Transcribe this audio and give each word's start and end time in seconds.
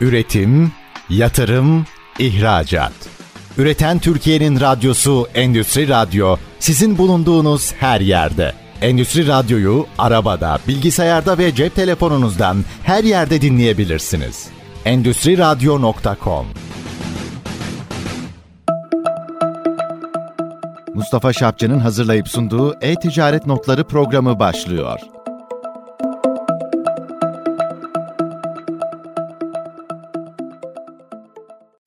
Üretim, 0.00 0.72
yatırım, 1.10 1.86
ihracat. 2.18 2.92
Üreten 3.58 3.98
Türkiye'nin 3.98 4.60
radyosu 4.60 5.28
Endüstri 5.34 5.88
Radyo 5.88 6.36
sizin 6.58 6.98
bulunduğunuz 6.98 7.72
her 7.72 8.00
yerde. 8.00 8.52
Endüstri 8.82 9.26
Radyo'yu 9.26 9.86
arabada, 9.98 10.58
bilgisayarda 10.68 11.38
ve 11.38 11.54
cep 11.54 11.74
telefonunuzdan 11.74 12.64
her 12.82 13.04
yerde 13.04 13.40
dinleyebilirsiniz. 13.40 14.48
Endüstri 14.84 15.38
Radyo.com 15.38 16.46
Mustafa 20.94 21.32
Şapçı'nın 21.32 21.78
hazırlayıp 21.78 22.28
sunduğu 22.28 22.76
E-Ticaret 22.80 23.46
Notları 23.46 23.84
programı 23.84 24.38
başlıyor. 24.38 25.00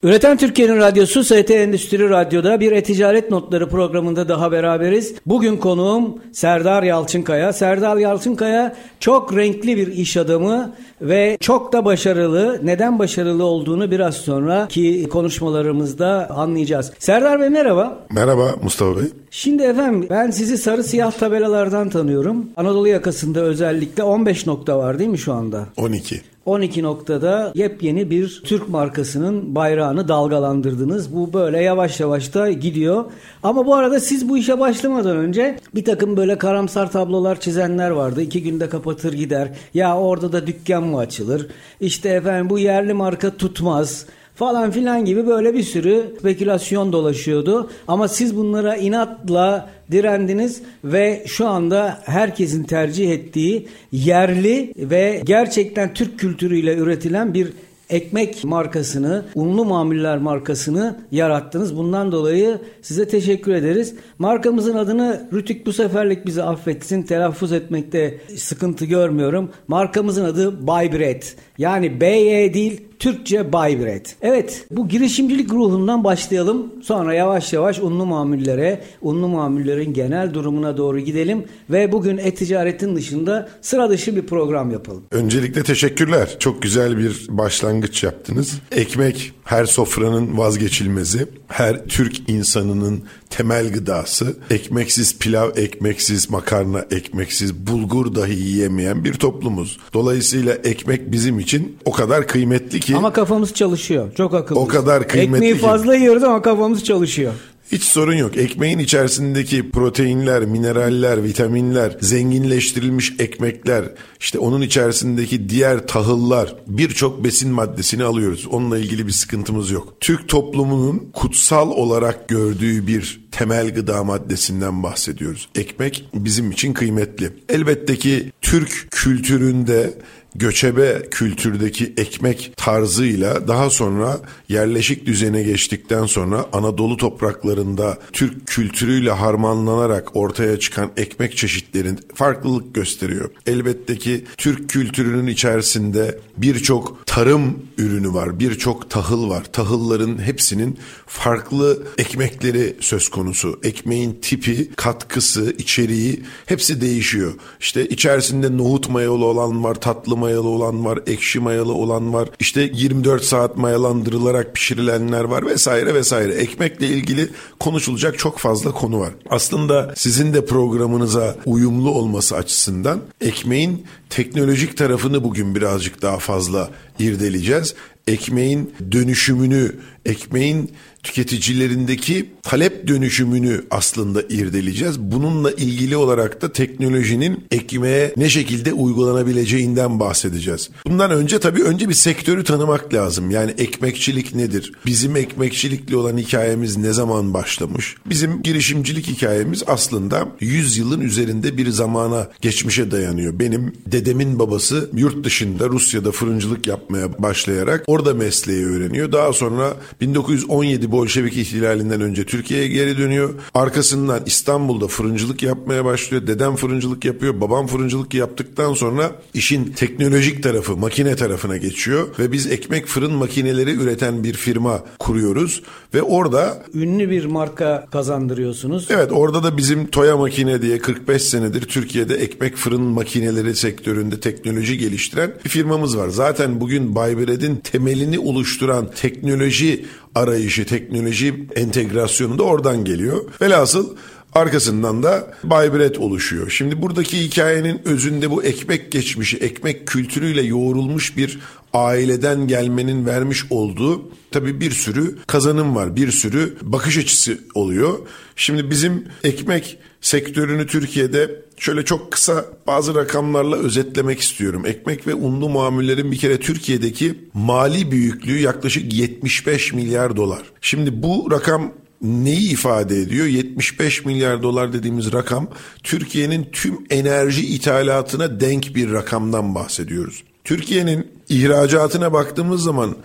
Üreten 0.03 0.37
Türkiye'nin 0.37 0.77
radyosu 0.77 1.23
ST 1.23 1.51
Endüstri 1.51 2.09
Radyo'da 2.09 2.59
bir 2.59 2.71
e-ticaret 2.71 3.31
notları 3.31 3.69
programında 3.69 4.29
daha 4.29 4.51
beraberiz. 4.51 5.15
Bugün 5.25 5.57
konuğum 5.57 6.17
Serdar 6.31 6.83
Yalçınkaya. 6.83 7.53
Serdar 7.53 7.97
Yalçınkaya 7.97 8.75
çok 8.99 9.35
renkli 9.35 9.77
bir 9.77 9.87
iş 9.87 10.17
adamı 10.17 10.73
ve 11.01 11.37
çok 11.41 11.73
da 11.73 11.85
başarılı. 11.85 12.59
Neden 12.63 12.99
başarılı 12.99 13.43
olduğunu 13.43 13.91
biraz 13.91 14.15
sonra 14.15 14.67
ki 14.67 15.07
konuşmalarımızda 15.11 16.29
anlayacağız. 16.29 16.91
Serdar 16.99 17.39
Bey 17.39 17.49
merhaba. 17.49 18.05
Merhaba 18.11 18.55
Mustafa 18.63 18.97
Bey. 18.97 19.05
Şimdi 19.31 19.63
efendim 19.63 20.07
ben 20.09 20.31
sizi 20.31 20.57
sarı 20.57 20.83
siyah 20.83 21.11
tabelalardan 21.11 21.89
tanıyorum. 21.89 22.49
Anadolu 22.57 22.87
yakasında 22.87 23.39
özellikle 23.41 24.03
15 24.03 24.47
nokta 24.47 24.77
var 24.77 24.99
değil 24.99 25.09
mi 25.09 25.17
şu 25.17 25.33
anda? 25.33 25.65
12. 25.77 26.32
12 26.45 26.83
noktada 26.83 27.51
yepyeni 27.55 28.09
bir 28.09 28.41
Türk 28.45 28.69
markasının 28.69 29.55
bayrağını 29.55 30.07
dalgalandırdınız. 30.07 31.15
Bu 31.15 31.33
böyle 31.33 31.61
yavaş 31.61 31.99
yavaş 31.99 32.33
da 32.33 32.51
gidiyor. 32.51 33.05
Ama 33.43 33.65
bu 33.65 33.75
arada 33.75 33.99
siz 33.99 34.29
bu 34.29 34.37
işe 34.37 34.59
başlamadan 34.59 35.17
önce 35.17 35.59
bir 35.75 35.85
takım 35.85 36.17
böyle 36.17 36.37
karamsar 36.37 36.91
tablolar 36.91 37.39
çizenler 37.39 37.89
vardı. 37.89 38.21
İki 38.21 38.43
günde 38.43 38.69
kapatır 38.69 39.13
gider. 39.13 39.49
Ya 39.73 39.97
orada 39.97 40.31
da 40.31 40.47
dükkan 40.47 40.83
mı 40.83 40.97
açılır? 40.97 41.47
İşte 41.81 42.09
efendim 42.09 42.49
bu 42.49 42.59
yerli 42.59 42.93
marka 42.93 43.37
tutmaz 43.37 44.05
falan 44.35 44.71
filan 44.71 45.05
gibi 45.05 45.27
böyle 45.27 45.53
bir 45.53 45.63
sürü 45.63 46.15
spekülasyon 46.19 46.93
dolaşıyordu. 46.93 47.69
Ama 47.87 48.07
siz 48.07 48.37
bunlara 48.37 48.75
inatla 48.75 49.69
direndiniz 49.91 50.61
ve 50.83 51.23
şu 51.27 51.47
anda 51.47 51.99
herkesin 52.05 52.63
tercih 52.63 53.11
ettiği 53.11 53.67
yerli 53.91 54.73
ve 54.77 55.21
gerçekten 55.25 55.93
Türk 55.93 56.19
kültürüyle 56.19 56.75
üretilen 56.77 57.33
bir 57.33 57.47
ekmek 57.89 58.43
markasını, 58.43 59.25
unlu 59.35 59.65
mamuller 59.65 60.17
markasını 60.17 60.95
yarattınız. 61.11 61.77
Bundan 61.77 62.11
dolayı 62.11 62.59
size 62.81 63.07
teşekkür 63.07 63.53
ederiz. 63.53 63.95
Markamızın 64.19 64.75
adını 64.75 65.29
Rütük 65.33 65.65
bu 65.65 65.73
seferlik 65.73 66.25
bizi 66.25 66.43
affetsin. 66.43 67.03
Telaffuz 67.03 67.51
etmekte 67.51 68.17
sıkıntı 68.35 68.85
görmüyorum. 68.85 69.49
Markamızın 69.67 70.25
adı 70.25 70.67
Baybred. 70.67 71.23
Yani 71.57 72.01
BY 72.01 72.53
değil 72.53 72.81
Türkçe 73.03 73.53
Baybret. 73.53 74.15
Evet 74.21 74.65
bu 74.71 74.87
girişimcilik 74.87 75.53
ruhundan 75.53 76.03
başlayalım. 76.03 76.73
Sonra 76.83 77.13
yavaş 77.13 77.53
yavaş 77.53 77.79
unlu 77.79 78.05
mamullere, 78.05 78.81
unlu 79.01 79.27
mamullerin 79.27 79.93
genel 79.93 80.33
durumuna 80.33 80.77
doğru 80.77 80.99
gidelim. 80.99 81.45
Ve 81.69 81.91
bugün 81.91 82.17
e-ticaretin 82.17 82.95
dışında 82.95 83.49
sıra 83.61 83.89
dışı 83.89 84.15
bir 84.15 84.21
program 84.21 84.71
yapalım. 84.71 85.03
Öncelikle 85.11 85.63
teşekkürler. 85.63 86.35
Çok 86.39 86.61
güzel 86.61 86.97
bir 86.97 87.25
başlangıç 87.29 88.03
yaptınız. 88.03 88.59
Ekmek 88.71 89.31
her 89.43 89.65
sofranın 89.65 90.37
vazgeçilmezi. 90.37 91.27
Her 91.47 91.85
Türk 91.85 92.29
insanının 92.29 93.03
temel 93.29 93.73
gıdası. 93.73 94.35
Ekmeksiz 94.49 95.19
pilav, 95.19 95.49
ekmeksiz 95.55 96.29
makarna, 96.29 96.85
ekmeksiz 96.91 97.53
bulgur 97.53 98.15
dahi 98.15 98.33
yiyemeyen 98.39 99.03
bir 99.05 99.13
toplumuz. 99.13 99.79
Dolayısıyla 99.93 100.53
ekmek 100.53 101.11
bizim 101.11 101.39
için 101.39 101.77
o 101.85 101.91
kadar 101.91 102.27
kıymetli 102.27 102.79
ki. 102.79 102.95
Ama 102.95 103.13
kafamız 103.13 103.53
çalışıyor. 103.53 104.11
Çok 104.17 104.33
akıllı. 104.33 104.59
O 104.59 104.67
kadar 104.67 105.07
kıymetli 105.07 105.35
Ekmeği 105.35 105.53
ki. 105.53 105.59
fazla 105.59 105.95
yiyoruz 105.95 106.23
ama 106.23 106.41
kafamız 106.41 106.83
çalışıyor. 106.83 107.33
Hiç 107.71 107.83
sorun 107.83 108.13
yok. 108.15 108.37
Ekmeğin 108.37 108.79
içerisindeki 108.79 109.69
proteinler, 109.71 110.45
mineraller, 110.45 111.23
vitaminler, 111.23 111.97
zenginleştirilmiş 112.01 113.13
ekmekler, 113.19 113.85
işte 114.23 114.39
onun 114.39 114.61
içerisindeki 114.61 115.49
diğer 115.49 115.87
tahıllar, 115.87 116.55
birçok 116.67 117.23
besin 117.23 117.51
maddesini 117.51 118.03
alıyoruz. 118.03 118.47
Onunla 118.47 118.77
ilgili 118.77 119.07
bir 119.07 119.11
sıkıntımız 119.11 119.71
yok. 119.71 119.93
Türk 119.99 120.29
toplumunun 120.29 121.09
kutsal 121.13 121.71
olarak 121.71 122.29
gördüğü 122.29 122.87
bir 122.87 123.21
temel 123.31 123.73
gıda 123.73 124.03
maddesinden 124.03 124.83
bahsediyoruz. 124.83 125.49
Ekmek 125.55 126.05
bizim 126.13 126.51
için 126.51 126.73
kıymetli. 126.73 127.29
Elbette 127.49 127.95
ki 127.95 128.31
Türk 128.41 128.87
kültüründe 128.91 129.93
göçebe 130.35 131.01
kültürdeki 131.11 131.93
ekmek 131.97 132.53
tarzıyla 132.57 133.47
daha 133.47 133.69
sonra 133.69 134.19
yerleşik 134.49 135.05
düzene 135.05 135.43
geçtikten 135.43 136.05
sonra 136.05 136.45
Anadolu 136.53 136.97
topraklarında 136.97 137.97
Türk 138.13 138.47
kültürüyle 138.47 139.11
harmanlanarak 139.11 140.15
ortaya 140.15 140.59
çıkan 140.59 140.91
ekmek 140.97 141.37
çeşitlerin 141.37 141.99
farklılık 142.15 142.75
gösteriyor. 142.75 143.29
Elbette 143.47 143.97
ki 143.97 144.12
Türk 144.37 144.69
kültürünün 144.69 145.27
içerisinde 145.27 146.19
birçok 146.37 147.02
tarım 147.13 147.59
ürünü 147.77 148.13
var, 148.13 148.39
birçok 148.39 148.89
tahıl 148.89 149.29
var. 149.29 149.43
Tahılların 149.51 150.21
hepsinin 150.21 150.77
farklı 151.07 151.83
ekmekleri 151.97 152.75
söz 152.79 153.09
konusu. 153.09 153.59
Ekmeğin 153.63 154.19
tipi, 154.21 154.69
katkısı, 154.75 155.55
içeriği 155.57 156.23
hepsi 156.45 156.81
değişiyor. 156.81 157.33
İşte 157.59 157.87
içerisinde 157.87 158.57
nohut 158.57 158.89
mayalı 158.89 159.25
olan 159.25 159.63
var, 159.63 159.75
tatlı 159.75 160.17
mayalı 160.17 160.47
olan 160.47 160.85
var, 160.85 160.99
ekşi 161.07 161.39
mayalı 161.39 161.73
olan 161.73 162.13
var. 162.13 162.29
İşte 162.39 162.71
24 162.73 163.23
saat 163.23 163.57
mayalandırılarak 163.57 164.53
pişirilenler 164.53 165.23
var 165.23 165.45
vesaire 165.45 165.93
vesaire. 165.93 166.33
Ekmekle 166.33 166.87
ilgili 166.87 167.29
konuşulacak 167.59 168.19
çok 168.19 168.39
fazla 168.39 168.71
konu 168.71 168.99
var. 168.99 169.13
Aslında 169.29 169.93
sizin 169.95 170.33
de 170.33 170.45
programınıza 170.45 171.35
uyumlu 171.45 171.91
olması 171.91 172.35
açısından 172.35 173.01
ekmeğin 173.21 173.85
teknolojik 174.09 174.77
tarafını 174.77 175.23
bugün 175.23 175.55
birazcık 175.55 176.01
daha 176.01 176.19
fazla 176.19 176.69
irdeleyeceğiz. 177.03 177.75
Ekmeğin 178.07 178.73
dönüşümünü, 178.91 179.75
ekmeğin 180.05 180.71
tüketicilerindeki 181.03 182.29
talep 182.43 182.87
dönüşümünü 182.87 183.63
aslında 183.71 184.21
irdeleyeceğiz. 184.21 184.99
Bununla 184.99 185.51
ilgili 185.51 185.97
olarak 185.97 186.41
da 186.41 186.53
teknolojinin 186.53 187.45
ekmeğe 187.51 188.13
ne 188.17 188.29
şekilde 188.29 188.73
uygulanabileceğinden 188.73 189.99
bahsedeceğiz. 189.99 190.69
Bundan 190.87 191.11
önce 191.11 191.39
tabii 191.39 191.63
önce 191.63 191.89
bir 191.89 191.93
sektörü 191.93 192.43
tanımak 192.43 192.93
lazım. 192.93 193.31
Yani 193.31 193.51
ekmekçilik 193.57 194.35
nedir? 194.35 194.71
Bizim 194.85 195.15
ekmekçilikle 195.15 195.97
olan 195.97 196.17
hikayemiz 196.17 196.77
ne 196.77 196.93
zaman 196.93 197.33
başlamış? 197.33 197.95
Bizim 198.05 198.41
girişimcilik 198.43 199.07
hikayemiz 199.07 199.63
aslında 199.67 200.27
100 200.39 200.77
yılın 200.77 201.01
üzerinde 201.01 201.57
bir 201.57 201.69
zamana 201.69 202.27
geçmişe 202.41 202.91
dayanıyor. 202.91 203.39
Benim 203.39 203.73
dedemin 203.85 204.39
babası 204.39 204.89
yurt 204.93 205.23
dışında 205.25 205.69
Rusya'da 205.69 206.11
fırıncılık 206.11 206.67
yapmaya 206.67 207.23
başlayarak 207.23 207.83
orada 207.87 208.13
mesleği 208.13 208.65
öğreniyor. 208.65 209.11
Daha 209.11 209.33
sonra 209.33 209.73
1917 210.01 210.92
Bolşevik 210.93 211.37
ihtilalinden 211.37 212.01
önce 212.01 212.23
Türkiye'ye 212.23 212.67
geri 212.67 212.97
dönüyor. 212.97 213.33
Arkasından 213.53 214.23
İstanbul'da 214.25 214.87
fırıncılık 214.87 215.43
yapmaya 215.43 215.85
başlıyor. 215.85 216.27
Dedem 216.27 216.55
fırıncılık 216.55 217.05
yapıyor. 217.05 217.41
Babam 217.41 217.67
fırıncılık 217.67 218.13
yaptıktan 218.13 218.73
sonra 218.73 219.11
işin 219.33 219.65
teknolojik 219.65 220.43
tarafı, 220.43 220.77
makine 220.77 221.15
tarafına 221.15 221.57
geçiyor. 221.57 222.07
Ve 222.19 222.31
biz 222.31 222.47
ekmek 222.47 222.87
fırın 222.87 223.13
makineleri 223.13 223.71
üreten 223.71 224.23
bir 224.23 224.33
firma 224.33 224.83
kuruyoruz. 224.99 225.63
Ve 225.93 226.01
orada... 226.01 226.63
Ünlü 226.73 227.09
bir 227.09 227.25
marka 227.25 227.87
kazandırıyorsunuz. 227.91 228.87
Evet 228.89 229.11
orada 229.11 229.43
da 229.43 229.57
bizim 229.57 229.87
Toya 229.87 230.17
Makine 230.17 230.61
diye 230.61 230.77
45 230.79 231.21
senedir 231.21 231.61
Türkiye'de 231.61 232.15
ekmek 232.15 232.55
fırın 232.55 232.81
makineleri 232.81 233.55
sektöründe 233.55 234.19
teknoloji 234.19 234.77
geliştiren 234.77 235.33
bir 235.45 235.49
firmamız 235.49 235.97
var. 235.97 236.09
Zaten 236.09 236.61
bugün 236.61 236.95
Baybred'in 236.95 237.55
temelini 237.55 238.19
oluşturan 238.19 238.89
teknoloji 239.01 239.85
arayışı, 240.15 240.65
teknoloji 240.65 241.47
entegrasyonu 241.55 242.37
da 242.37 242.43
oradan 242.43 242.85
geliyor. 242.85 243.23
Velhasıl 243.41 243.95
Arkasından 244.35 245.03
da 245.03 245.33
Baybret 245.43 245.99
oluşuyor. 245.99 246.49
Şimdi 246.49 246.81
buradaki 246.81 247.19
hikayenin 247.23 247.81
özünde 247.85 248.31
bu 248.31 248.43
ekmek 248.43 248.91
geçmişi, 248.91 249.37
ekmek 249.37 249.87
kültürüyle 249.87 250.41
yoğrulmuş 250.41 251.17
bir 251.17 251.39
aileden 251.73 252.47
gelmenin 252.47 253.05
vermiş 253.05 253.45
olduğu 253.49 254.11
tabii 254.31 254.61
bir 254.61 254.71
sürü 254.71 255.17
kazanım 255.27 255.75
var. 255.75 255.95
Bir 255.95 256.11
sürü 256.11 256.57
bakış 256.61 256.97
açısı 256.97 257.37
oluyor. 257.55 257.99
Şimdi 258.35 258.69
bizim 258.69 259.07
ekmek 259.23 259.77
sektörünü 260.01 260.67
Türkiye'de 260.67 261.41
şöyle 261.57 261.85
çok 261.85 262.11
kısa 262.11 262.45
bazı 262.67 262.95
rakamlarla 262.95 263.55
özetlemek 263.55 264.19
istiyorum. 264.19 264.65
Ekmek 264.65 265.07
ve 265.07 265.13
unlu 265.13 265.49
mamullerin 265.49 266.11
bir 266.11 266.17
kere 266.17 266.39
Türkiye'deki 266.39 267.15
mali 267.33 267.91
büyüklüğü 267.91 268.39
yaklaşık 268.39 268.93
75 268.93 269.73
milyar 269.73 270.15
dolar. 270.15 270.43
Şimdi 270.61 271.03
bu 271.03 271.31
rakam 271.31 271.71
neyi 272.01 272.51
ifade 272.51 272.99
ediyor? 272.99 273.25
75 273.25 274.05
milyar 274.05 274.43
dolar 274.43 274.73
dediğimiz 274.73 275.13
rakam 275.13 275.47
Türkiye'nin 275.83 276.49
tüm 276.51 276.79
enerji 276.89 277.45
ithalatına 277.47 278.39
denk 278.39 278.75
bir 278.75 278.91
rakamdan 278.91 279.55
bahsediyoruz. 279.55 280.23
Türkiye'nin 280.43 281.07
ihracatına 281.33 282.13
baktığımız 282.13 282.63
zaman 282.63 282.95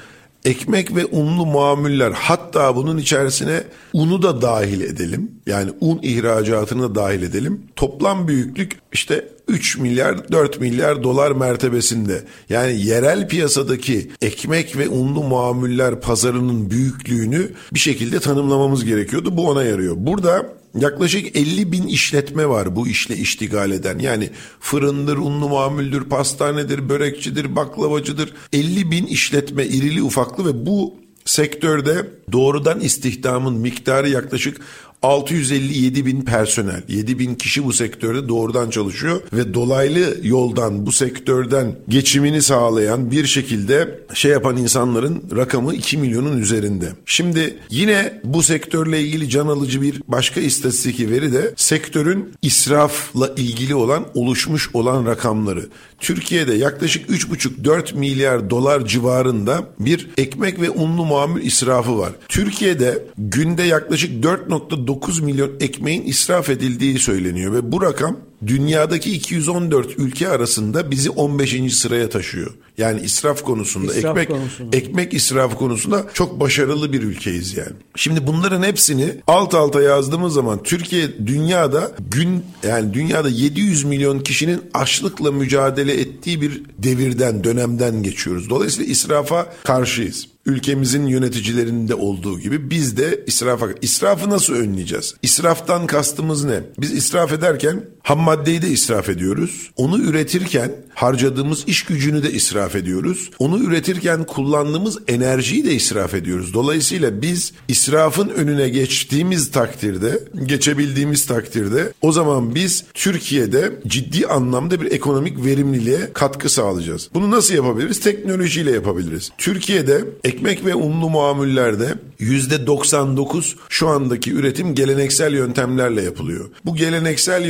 ekmek 0.44 0.96
ve 0.96 1.06
unlu 1.06 1.46
mamuller 1.46 2.12
hatta 2.12 2.76
bunun 2.76 2.98
içerisine 2.98 3.62
unu 3.92 4.22
da 4.22 4.42
dahil 4.42 4.80
edelim. 4.80 5.30
Yani 5.46 5.70
un 5.80 5.98
ihracatını 6.02 6.82
da 6.82 6.94
dahil 6.94 7.22
edelim. 7.22 7.62
Toplam 7.76 8.28
büyüklük 8.28 8.78
işte 8.92 9.28
3 9.48 9.78
milyar 9.78 10.32
4 10.32 10.60
milyar 10.60 11.02
dolar 11.02 11.30
mertebesinde. 11.30 12.24
Yani 12.48 12.80
yerel 12.80 13.28
piyasadaki 13.28 14.10
ekmek 14.22 14.76
ve 14.76 14.88
unlu 14.88 15.22
mamuller 15.22 16.00
pazarının 16.00 16.70
büyüklüğünü 16.70 17.50
bir 17.74 17.78
şekilde 17.78 18.20
tanımlamamız 18.20 18.84
gerekiyordu. 18.84 19.36
Bu 19.36 19.48
ona 19.48 19.64
yarıyor. 19.64 19.94
Burada 19.98 20.57
Yaklaşık 20.74 21.36
50 21.36 21.72
bin 21.72 21.86
işletme 21.86 22.48
var 22.48 22.76
bu 22.76 22.88
işle 22.88 23.16
iştigal 23.16 23.70
eden. 23.70 23.98
Yani 23.98 24.30
fırındır, 24.60 25.16
unlu 25.16 25.48
mamuldür, 25.48 26.04
pastanedir, 26.04 26.88
börekçidir, 26.88 27.56
baklavacıdır. 27.56 28.34
50 28.52 28.90
bin 28.90 29.06
işletme 29.06 29.66
irili 29.66 30.02
ufaklı 30.02 30.46
ve 30.46 30.66
bu 30.66 30.94
sektörde 31.24 32.06
doğrudan 32.32 32.80
istihdamın 32.80 33.54
miktarı 33.54 34.08
yaklaşık 34.08 34.60
657 35.02 36.06
bin 36.06 36.22
personel, 36.22 36.82
7 36.88 37.18
bin 37.18 37.34
kişi 37.34 37.64
bu 37.64 37.72
sektörde 37.72 38.28
doğrudan 38.28 38.70
çalışıyor 38.70 39.20
ve 39.32 39.54
dolaylı 39.54 40.16
yoldan 40.22 40.86
bu 40.86 40.92
sektörden 40.92 41.76
geçimini 41.88 42.42
sağlayan 42.42 43.10
bir 43.10 43.26
şekilde 43.26 44.00
şey 44.14 44.30
yapan 44.30 44.56
insanların 44.56 45.22
rakamı 45.36 45.74
2 45.74 45.98
milyonun 45.98 46.38
üzerinde. 46.38 46.92
Şimdi 47.06 47.58
yine 47.70 48.20
bu 48.24 48.42
sektörle 48.42 49.00
ilgili 49.00 49.30
can 49.30 49.46
alıcı 49.46 49.82
bir 49.82 50.02
başka 50.08 50.40
istatistik 50.40 51.10
veri 51.10 51.32
de 51.32 51.54
sektörün 51.56 52.32
israfla 52.42 53.28
ilgili 53.36 53.74
olan 53.74 54.04
oluşmuş 54.14 54.70
olan 54.74 55.06
rakamları. 55.06 55.66
Türkiye'de 56.00 56.54
yaklaşık 56.54 57.10
3,5-4 57.10 57.94
milyar 57.94 58.50
dolar 58.50 58.86
civarında 58.86 59.64
bir 59.80 60.10
ekmek 60.18 60.60
ve 60.60 60.70
unlu 60.70 61.04
mamul 61.04 61.40
israfı 61.40 61.98
var. 61.98 62.12
Türkiye'de 62.28 63.04
günde 63.18 63.62
yaklaşık 63.62 64.24
4.9 64.24 64.87
milyon 65.22 65.50
ekmeğin 65.60 66.02
israf 66.02 66.50
edildiği 66.50 66.98
söyleniyor 66.98 67.52
ve 67.52 67.72
bu 67.72 67.82
rakam 67.82 68.16
dünyadaki 68.46 69.12
214 69.12 69.98
ülke 69.98 70.28
arasında 70.28 70.90
bizi 70.90 71.10
15. 71.10 71.74
sıraya 71.74 72.08
taşıyor. 72.08 72.54
Yani 72.78 73.00
israf 73.00 73.42
konusunda, 73.42 73.94
İsraf 73.94 74.18
ekmek 74.18 74.28
konusunda. 74.28 74.76
ekmek 74.76 75.14
israfı 75.14 75.56
konusunda 75.56 76.06
çok 76.14 76.40
başarılı 76.40 76.92
bir 76.92 77.02
ülkeyiz 77.02 77.56
yani. 77.56 77.72
Şimdi 77.96 78.26
bunların 78.26 78.62
hepsini 78.62 79.14
alt 79.26 79.54
alta 79.54 79.82
yazdığımız 79.82 80.34
zaman 80.34 80.62
Türkiye 80.62 81.26
dünyada 81.26 81.92
gün 82.10 82.44
yani 82.68 82.94
dünyada 82.94 83.28
700 83.28 83.84
milyon 83.84 84.20
kişinin 84.20 84.60
açlıkla 84.74 85.32
mücadele 85.32 86.00
ettiği 86.00 86.40
bir 86.40 86.62
devirden, 86.78 87.44
dönemden 87.44 88.02
geçiyoruz. 88.02 88.50
Dolayısıyla 88.50 88.92
israfa 88.92 89.52
karşıyız 89.64 90.28
ülkemizin 90.48 91.06
yöneticilerinde 91.06 91.94
olduğu 91.94 92.40
gibi 92.40 92.70
biz 92.70 92.96
de 92.96 93.24
israfa 93.26 93.66
israfı 93.82 94.30
nasıl 94.30 94.54
önleyeceğiz? 94.54 95.14
İsraftan 95.22 95.86
kastımız 95.86 96.44
ne? 96.44 96.62
Biz 96.78 96.92
israf 96.92 97.32
ederken 97.32 97.84
ham 98.08 98.20
maddeyi 98.20 98.62
de 98.62 98.68
israf 98.68 99.08
ediyoruz. 99.08 99.70
Onu 99.76 99.98
üretirken 99.98 100.72
harcadığımız 100.94 101.64
iş 101.66 101.84
gücünü 101.84 102.22
de 102.22 102.32
israf 102.32 102.76
ediyoruz. 102.76 103.30
Onu 103.38 103.58
üretirken 103.58 104.24
kullandığımız 104.24 104.98
enerjiyi 105.08 105.64
de 105.64 105.74
israf 105.74 106.14
ediyoruz. 106.14 106.54
Dolayısıyla 106.54 107.22
biz 107.22 107.52
israfın 107.68 108.28
önüne 108.28 108.68
geçtiğimiz 108.68 109.50
takdirde, 109.50 110.20
geçebildiğimiz 110.46 111.26
takdirde 111.26 111.92
o 112.02 112.12
zaman 112.12 112.54
biz 112.54 112.84
Türkiye'de 112.94 113.80
ciddi 113.86 114.26
anlamda 114.26 114.80
bir 114.80 114.92
ekonomik 114.92 115.44
verimliliğe 115.44 116.12
katkı 116.12 116.48
sağlayacağız. 116.48 117.10
Bunu 117.14 117.30
nasıl 117.30 117.54
yapabiliriz? 117.54 118.00
Teknolojiyle 118.00 118.70
yapabiliriz. 118.70 119.30
Türkiye'de 119.38 120.04
ekmek 120.24 120.64
ve 120.64 120.74
unlu 120.74 121.10
mamullerde 121.10 121.94
%99 122.20 123.54
şu 123.68 123.88
andaki 123.88 124.32
üretim 124.32 124.74
geleneksel 124.74 125.34
yöntemlerle 125.34 126.02
yapılıyor. 126.02 126.50
Bu 126.64 126.76
geleneksel 126.76 127.44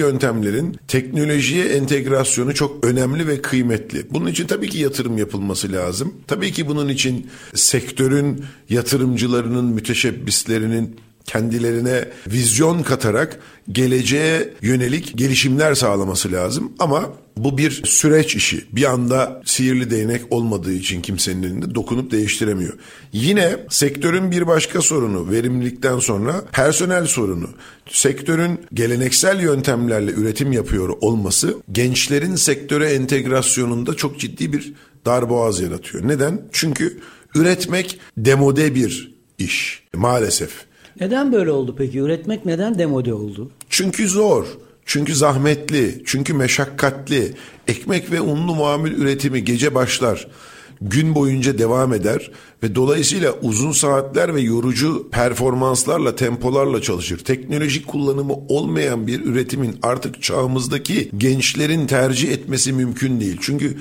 yöntemlerin 0.49 0.79
teknolojiye 0.89 1.65
entegrasyonu 1.65 2.55
çok 2.55 2.87
önemli 2.87 3.27
ve 3.27 3.43
kıymetli. 3.43 4.07
Bunun 4.11 4.27
için 4.27 4.47
tabii 4.47 4.69
ki 4.69 4.79
yatırım 4.79 5.19
yapılması 5.19 5.73
lazım. 5.73 6.15
Tabii 6.27 6.53
ki 6.53 6.67
bunun 6.67 6.89
için 6.89 7.27
sektörün 7.55 8.45
yatırımcılarının, 8.69 9.65
müteşebbislerinin 9.65 10.97
kendilerine 11.29 12.05
vizyon 12.27 12.83
katarak 12.83 13.39
geleceğe 13.73 14.55
yönelik 14.63 15.19
gelişimler 15.19 15.75
sağlaması 15.75 16.33
lazım. 16.33 16.73
Ama 16.79 17.13
bu 17.37 17.59
bir 17.59 17.83
süreç 17.85 18.37
işi. 18.37 18.65
Bir 18.73 18.85
anda 18.85 19.43
sihirli 19.45 19.91
değnek 19.91 20.23
olmadığı 20.31 20.73
için 20.73 21.03
kimsenin 21.03 21.43
elinde 21.43 21.75
dokunup 21.75 22.11
değiştiremiyor. 22.11 22.73
Yine 23.13 23.57
sektörün 23.71 24.31
bir 24.31 24.47
başka 24.47 24.83
sorunu 24.83 25.31
verimlilikten 25.31 25.99
sonra 25.99 26.45
personel 26.53 27.07
sorunu. 27.07 27.49
Sektörün 27.91 28.61
geleneksel 28.75 29.41
yöntemlerle 29.41 30.13
üretim 30.13 30.53
yapıyor 30.53 30.89
olması 31.01 31.57
gençlerin 31.73 32.35
sektöre 32.35 32.93
entegrasyonunda 32.93 33.95
çok 33.95 34.21
ciddi 34.21 34.53
bir 34.53 34.73
darboğaz 35.07 35.61
yaratıyor. 35.61 36.09
Neden? 36.09 36.43
Çünkü 36.53 37.01
üretmek 37.35 37.99
demode 38.17 38.75
bir 38.75 39.19
iş 39.39 39.83
maalesef. 39.95 40.68
Neden 41.01 41.33
böyle 41.33 41.51
oldu 41.51 41.75
peki? 41.79 41.99
Üretmek 41.99 42.47
neden 42.47 42.79
demode 42.79 43.15
oldu? 43.15 43.51
Çünkü 43.71 44.09
zor. 44.09 44.47
Çünkü 44.87 45.15
zahmetli, 45.15 46.03
çünkü 46.07 46.35
meşakkatli. 46.35 47.35
Ekmek 47.69 48.13
ve 48.13 48.21
unlu 48.21 48.55
mamul 48.55 48.91
üretimi 48.91 49.45
gece 49.45 49.75
başlar. 49.75 50.29
Gün 50.81 51.15
boyunca 51.15 51.59
devam 51.59 51.93
eder 51.93 52.31
ve 52.63 52.75
dolayısıyla 52.75 53.35
uzun 53.43 53.73
saatler 53.73 54.35
ve 54.35 54.41
yorucu 54.41 55.09
performanslarla, 55.11 56.17
tempolarla 56.17 56.83
çalışır. 56.83 57.19
Teknolojik 57.19 57.87
kullanımı 57.87 58.35
olmayan 58.49 59.07
bir 59.07 59.25
üretimin 59.25 59.79
artık 59.83 60.23
çağımızdaki 60.23 61.11
gençlerin 61.19 61.87
tercih 61.87 62.33
etmesi 62.33 62.73
mümkün 62.73 63.21
değil. 63.21 63.37
Çünkü 63.41 63.77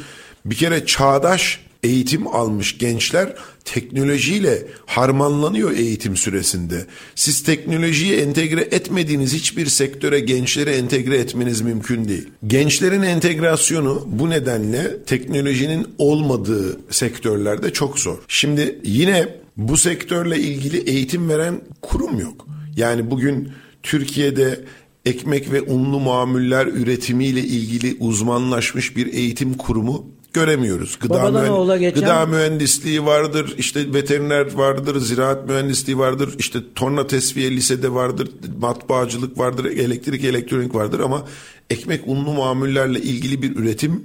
bir 0.45 0.55
kere 0.55 0.85
çağdaş 0.85 1.66
eğitim 1.83 2.27
almış 2.27 2.77
gençler 2.77 3.35
teknolojiyle 3.65 4.67
harmanlanıyor 4.85 5.71
eğitim 5.71 6.17
süresinde. 6.17 6.85
Siz 7.15 7.43
teknolojiyi 7.43 8.13
entegre 8.13 8.61
etmediğiniz 8.61 9.33
hiçbir 9.33 9.65
sektöre 9.65 10.19
gençleri 10.19 10.69
entegre 10.69 11.17
etmeniz 11.17 11.61
mümkün 11.61 12.07
değil. 12.07 12.27
Gençlerin 12.47 13.01
entegrasyonu 13.01 14.07
bu 14.07 14.29
nedenle 14.29 15.03
teknolojinin 15.03 15.87
olmadığı 15.97 16.79
sektörlerde 16.89 17.73
çok 17.73 17.99
zor. 17.99 18.17
Şimdi 18.27 18.79
yine 18.83 19.27
bu 19.57 19.77
sektörle 19.77 20.39
ilgili 20.39 20.77
eğitim 20.77 21.29
veren 21.29 21.61
kurum 21.81 22.19
yok. 22.19 22.47
Yani 22.75 23.11
bugün 23.11 23.51
Türkiye'de 23.83 24.59
ekmek 25.05 25.51
ve 25.51 25.61
unlu 25.61 25.99
mamuller 25.99 26.67
üretimiyle 26.67 27.39
ilgili 27.39 27.97
uzmanlaşmış 27.99 28.97
bir 28.97 29.13
eğitim 29.13 29.53
kurumu 29.53 30.05
göremiyoruz. 30.33 30.99
Gıda, 30.99 31.13
Babadan 31.13 31.43
mühen- 31.45 31.49
oğula 31.51 31.77
geçen- 31.77 31.99
gıda 32.01 32.25
mühendisliği 32.25 33.05
vardır, 33.05 33.55
işte 33.57 33.93
veteriner 33.93 34.53
vardır, 34.53 34.99
ziraat 34.99 35.47
mühendisliği 35.49 35.97
vardır, 35.97 36.35
işte 36.39 36.59
torna 36.75 37.07
tesviye 37.07 37.51
lisede 37.51 37.93
vardır, 37.93 38.29
matbaacılık 38.59 39.37
vardır, 39.37 39.65
elektrik 39.65 40.23
elektronik 40.23 40.75
vardır 40.75 40.99
ama 40.99 41.25
ekmek 41.69 42.01
unlu 42.07 42.33
mamullerle 42.33 42.99
ilgili 43.01 43.41
bir 43.41 43.55
üretim 43.55 44.03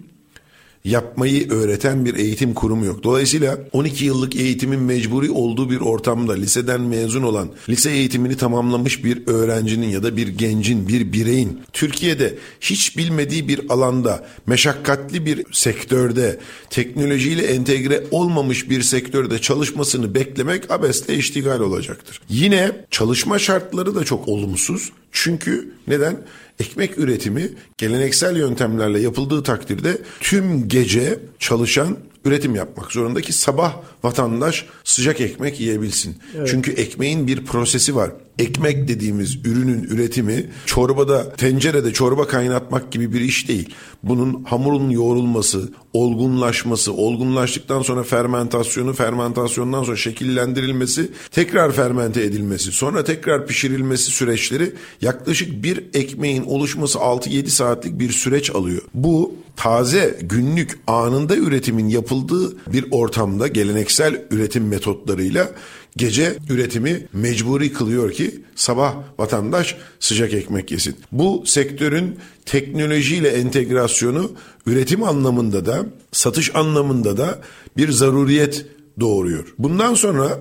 yapmayı 0.85 1.51
öğreten 1.51 2.05
bir 2.05 2.15
eğitim 2.15 2.55
kurumu 2.55 2.85
yok. 2.85 3.03
Dolayısıyla 3.03 3.59
12 3.73 4.05
yıllık 4.05 4.37
eğitimin 4.37 4.81
mecburi 4.81 5.31
olduğu 5.31 5.71
bir 5.71 5.81
ortamda 5.81 6.33
liseden 6.33 6.81
mezun 6.81 7.23
olan, 7.23 7.49
lise 7.69 7.91
eğitimini 7.91 8.37
tamamlamış 8.37 9.05
bir 9.05 9.27
öğrencinin 9.27 9.89
ya 9.89 10.03
da 10.03 10.17
bir 10.17 10.29
gencin, 10.29 10.89
bir 10.89 11.13
bireyin 11.13 11.61
Türkiye'de 11.73 12.35
hiç 12.61 12.97
bilmediği 12.97 13.49
bir 13.49 13.61
alanda, 13.69 14.27
meşakkatli 14.47 15.27
bir 15.27 15.45
sektörde, 15.53 16.41
teknolojiyle 16.71 17.43
entegre 17.43 18.05
olmamış 18.11 18.71
bir 18.71 18.83
sektörde 18.83 19.39
çalışmasını 19.39 20.15
beklemek 20.15 20.71
abesle 20.71 21.17
iştigal 21.17 21.61
olacaktır. 21.61 22.21
Yine 22.29 22.87
çalışma 22.91 23.39
şartları 23.39 23.95
da 23.95 24.05
çok 24.05 24.29
olumsuz. 24.29 24.93
Çünkü 25.13 25.73
neden? 25.87 26.17
Ekmek 26.61 26.99
üretimi 26.99 27.49
geleneksel 27.79 28.37
yöntemlerle 28.37 29.01
yapıldığı 29.01 29.43
takdirde 29.43 29.99
tüm 30.21 30.69
gece 30.69 31.19
çalışan 31.39 31.99
üretim 32.25 32.55
yapmak 32.55 32.93
zorunda 32.93 33.21
ki 33.21 33.33
sabah 33.33 33.77
vatandaş 34.03 34.67
sıcak 34.85 35.21
ekmek 35.21 35.61
yiyebilsin. 35.61 36.17
Evet. 36.37 36.49
Çünkü 36.49 36.73
ekmeğin 36.73 37.27
bir 37.27 37.45
prosesi 37.45 37.97
var. 37.97 38.11
Ekmek 38.39 38.89
dediğimiz 38.89 39.47
ürünün 39.47 39.83
üretimi 39.83 40.51
çorbada, 40.67 41.33
tencerede 41.33 41.93
çorba 41.93 42.27
kaynatmak 42.27 42.93
gibi 42.93 43.13
bir 43.13 43.21
iş 43.21 43.49
değil. 43.49 43.75
Bunun 44.03 44.45
hamurun 44.45 44.91
yoğrulması, 44.91 45.73
olgunlaşması, 45.93 46.93
olgunlaştıktan 46.93 47.83
sonra 47.83 48.03
fermentasyonu, 48.03 48.93
fermentasyondan 48.93 49.83
sonra 49.83 49.97
şekillendirilmesi, 49.97 51.11
tekrar 51.31 51.73
fermente 51.73 52.23
edilmesi, 52.23 52.73
sonra 52.73 53.05
tekrar 53.05 53.47
pişirilmesi 53.47 54.11
süreçleri 54.11 54.73
yaklaşık 55.01 55.63
bir 55.63 55.85
ekmeğin 55.95 56.45
oluşması 56.45 56.99
6-7 56.99 57.49
saatlik 57.49 57.99
bir 57.99 58.11
süreç 58.13 58.51
alıyor. 58.51 58.83
Bu 58.95 59.35
taze 59.57 60.19
günlük 60.23 60.79
anında 60.87 61.37
üretimin 61.37 61.89
yapıldığı 61.89 62.73
bir 62.73 62.85
ortamda 62.91 63.47
geleneksel 63.47 64.25
üretim 64.31 64.69
metotlarıyla 64.69 65.51
gece 65.97 66.37
üretimi 66.51 67.07
mecburi 67.13 67.73
kılıyor 67.73 68.13
ki 68.13 68.41
sabah 68.55 68.95
vatandaş 69.19 69.77
sıcak 70.01 70.35
ekmek 70.35 70.71
yesin. 70.71 70.97
Bu 71.13 71.43
sektörün 71.47 72.17
teknolojiyle 72.47 73.29
entegrasyonu 73.29 74.33
üretim 74.67 75.03
anlamında 75.03 75.67
da 75.67 75.87
satış 76.13 76.57
anlamında 76.57 77.17
da 77.17 77.39
bir 77.77 77.91
zaruriyet 77.91 78.67
doğuruyor. 79.01 79.55
Bundan 79.59 79.95
sonra 79.95 80.41